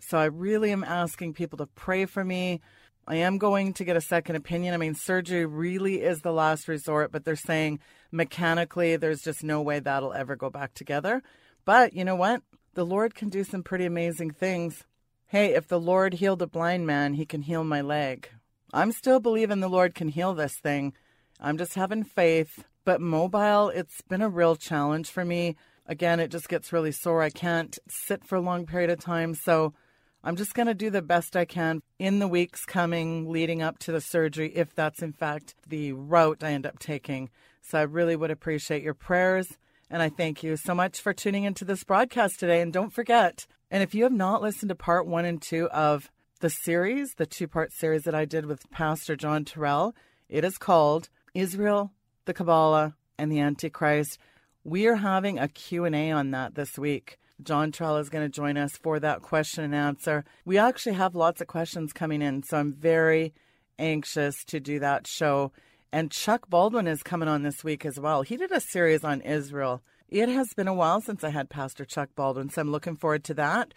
So 0.00 0.18
I 0.18 0.24
really 0.24 0.72
am 0.72 0.82
asking 0.82 1.34
people 1.34 1.58
to 1.58 1.66
pray 1.66 2.06
for 2.06 2.24
me. 2.24 2.60
I 3.06 3.16
am 3.16 3.38
going 3.38 3.74
to 3.74 3.84
get 3.84 3.96
a 3.96 4.00
second 4.00 4.36
opinion. 4.36 4.72
I 4.72 4.78
mean, 4.78 4.94
surgery 4.94 5.44
really 5.44 6.00
is 6.00 6.20
the 6.20 6.32
last 6.32 6.68
resort, 6.68 7.12
but 7.12 7.24
they're 7.24 7.36
saying 7.36 7.80
mechanically 8.12 8.96
there's 8.96 9.22
just 9.22 9.44
no 9.44 9.60
way 9.62 9.78
that'll 9.78 10.12
ever 10.12 10.36
go 10.36 10.50
back 10.50 10.74
together. 10.74 11.22
But 11.64 11.94
you 11.94 12.04
know 12.04 12.16
what? 12.16 12.42
The 12.74 12.86
Lord 12.86 13.14
can 13.14 13.28
do 13.28 13.44
some 13.44 13.62
pretty 13.62 13.84
amazing 13.84 14.30
things. 14.30 14.84
Hey, 15.26 15.54
if 15.54 15.68
the 15.68 15.80
Lord 15.80 16.14
healed 16.14 16.42
a 16.42 16.46
blind 16.46 16.86
man, 16.86 17.14
he 17.14 17.24
can 17.24 17.42
heal 17.42 17.64
my 17.64 17.80
leg. 17.80 18.28
I'm 18.72 18.92
still 18.92 19.20
believing 19.20 19.60
the 19.60 19.68
Lord 19.68 19.94
can 19.94 20.08
heal 20.08 20.34
this 20.34 20.56
thing. 20.56 20.92
I'm 21.40 21.58
just 21.58 21.74
having 21.74 22.04
faith. 22.04 22.64
But 22.84 23.00
mobile, 23.00 23.68
it's 23.68 24.00
been 24.02 24.22
a 24.22 24.28
real 24.28 24.56
challenge 24.56 25.10
for 25.10 25.24
me. 25.24 25.56
Again, 25.86 26.20
it 26.20 26.30
just 26.30 26.48
gets 26.48 26.72
really 26.72 26.92
sore. 26.92 27.22
I 27.22 27.30
can't 27.30 27.78
sit 27.88 28.24
for 28.24 28.36
a 28.36 28.40
long 28.40 28.66
period 28.66 28.90
of 28.90 29.00
time. 29.00 29.34
So 29.34 29.74
I'm 30.22 30.36
just 30.36 30.54
going 30.54 30.66
to 30.66 30.74
do 30.74 30.90
the 30.90 31.02
best 31.02 31.36
I 31.36 31.44
can 31.44 31.80
in 31.98 32.18
the 32.18 32.28
weeks 32.28 32.64
coming 32.64 33.30
leading 33.30 33.62
up 33.62 33.78
to 33.80 33.92
the 33.92 34.00
surgery, 34.00 34.52
if 34.54 34.74
that's 34.74 35.02
in 35.02 35.12
fact 35.12 35.54
the 35.66 35.92
route 35.92 36.42
I 36.42 36.52
end 36.52 36.66
up 36.66 36.78
taking. 36.78 37.30
So 37.62 37.78
I 37.78 37.82
really 37.82 38.16
would 38.16 38.30
appreciate 38.30 38.82
your 38.82 38.94
prayers. 38.94 39.58
And 39.90 40.02
I 40.02 40.08
thank 40.08 40.42
you 40.42 40.56
so 40.56 40.74
much 40.74 41.00
for 41.00 41.12
tuning 41.12 41.44
into 41.44 41.64
this 41.64 41.84
broadcast 41.84 42.38
today. 42.38 42.60
And 42.60 42.72
don't 42.72 42.92
forget, 42.92 43.46
and 43.70 43.82
if 43.82 43.94
you 43.94 44.04
have 44.04 44.12
not 44.12 44.42
listened 44.42 44.68
to 44.68 44.74
part 44.74 45.06
one 45.06 45.24
and 45.24 45.40
two 45.42 45.68
of 45.70 46.10
the 46.40 46.50
series, 46.50 47.14
the 47.14 47.26
two 47.26 47.48
part 47.48 47.72
series 47.72 48.04
that 48.04 48.14
I 48.14 48.24
did 48.24 48.46
with 48.46 48.70
Pastor 48.70 49.16
John 49.16 49.44
Terrell, 49.44 49.94
it 50.28 50.44
is 50.44 50.58
called 50.58 51.08
Israel, 51.34 51.92
the 52.24 52.34
Kabbalah, 52.34 52.94
and 53.18 53.30
the 53.30 53.40
Antichrist. 53.40 54.18
We 54.64 54.86
are 54.86 54.96
having 54.96 55.38
a 55.38 55.48
Q&A 55.48 56.10
on 56.10 56.30
that 56.30 56.54
this 56.54 56.78
week. 56.78 57.18
John 57.42 57.72
Terrell 57.72 57.96
is 57.96 58.10
going 58.10 58.24
to 58.24 58.34
join 58.34 58.56
us 58.56 58.76
for 58.76 59.00
that 59.00 59.22
question 59.22 59.64
and 59.64 59.74
answer. 59.74 60.24
We 60.44 60.58
actually 60.58 60.94
have 60.94 61.14
lots 61.14 61.40
of 61.40 61.46
questions 61.46 61.92
coming 61.92 62.22
in, 62.22 62.42
so 62.42 62.58
I'm 62.58 62.74
very 62.74 63.32
anxious 63.78 64.44
to 64.44 64.60
do 64.60 64.78
that 64.80 65.06
show. 65.06 65.52
And 65.92 66.12
Chuck 66.12 66.48
Baldwin 66.48 66.86
is 66.86 67.02
coming 67.02 67.28
on 67.28 67.42
this 67.42 67.64
week 67.64 67.84
as 67.84 67.98
well. 67.98 68.22
He 68.22 68.36
did 68.36 68.52
a 68.52 68.60
series 68.60 69.02
on 69.02 69.20
Israel. 69.22 69.82
It 70.08 70.28
has 70.28 70.54
been 70.54 70.68
a 70.68 70.74
while 70.74 71.00
since 71.00 71.24
I 71.24 71.30
had 71.30 71.50
Pastor 71.50 71.84
Chuck 71.84 72.10
Baldwin, 72.14 72.48
so 72.48 72.60
I'm 72.60 72.70
looking 72.70 72.96
forward 72.96 73.24
to 73.24 73.34
that. 73.34 73.74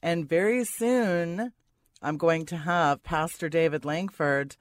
And 0.00 0.28
very 0.28 0.64
soon, 0.64 1.52
I'm 2.00 2.16
going 2.18 2.46
to 2.46 2.56
have 2.56 3.02
Pastor 3.02 3.48
David 3.48 3.84
Lankford 3.84 4.56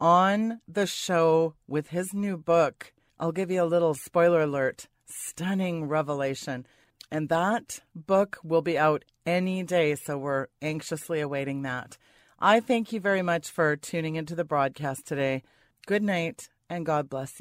on 0.00 0.60
the 0.66 0.86
show 0.86 1.54
with 1.68 1.88
his 1.88 2.12
new 2.12 2.36
book. 2.36 2.92
I'll 3.20 3.32
give 3.32 3.50
you 3.50 3.62
a 3.62 3.64
little 3.64 3.94
spoiler 3.94 4.42
alert 4.42 4.88
stunning 5.06 5.86
revelation. 5.86 6.66
And 7.10 7.28
that 7.28 7.80
book 7.94 8.38
will 8.42 8.62
be 8.62 8.78
out 8.78 9.04
any 9.24 9.62
day, 9.62 9.94
so 9.94 10.18
we're 10.18 10.48
anxiously 10.60 11.20
awaiting 11.20 11.62
that. 11.62 11.96
I 12.38 12.60
thank 12.60 12.92
you 12.92 13.00
very 13.00 13.22
much 13.22 13.48
for 13.48 13.76
tuning 13.76 14.16
into 14.16 14.34
the 14.34 14.44
broadcast 14.44 15.06
today. 15.06 15.42
Good 15.88 16.04
night, 16.04 16.50
and 16.70 16.86
God 16.86 17.10
bless 17.10 17.30
you. 17.32 17.36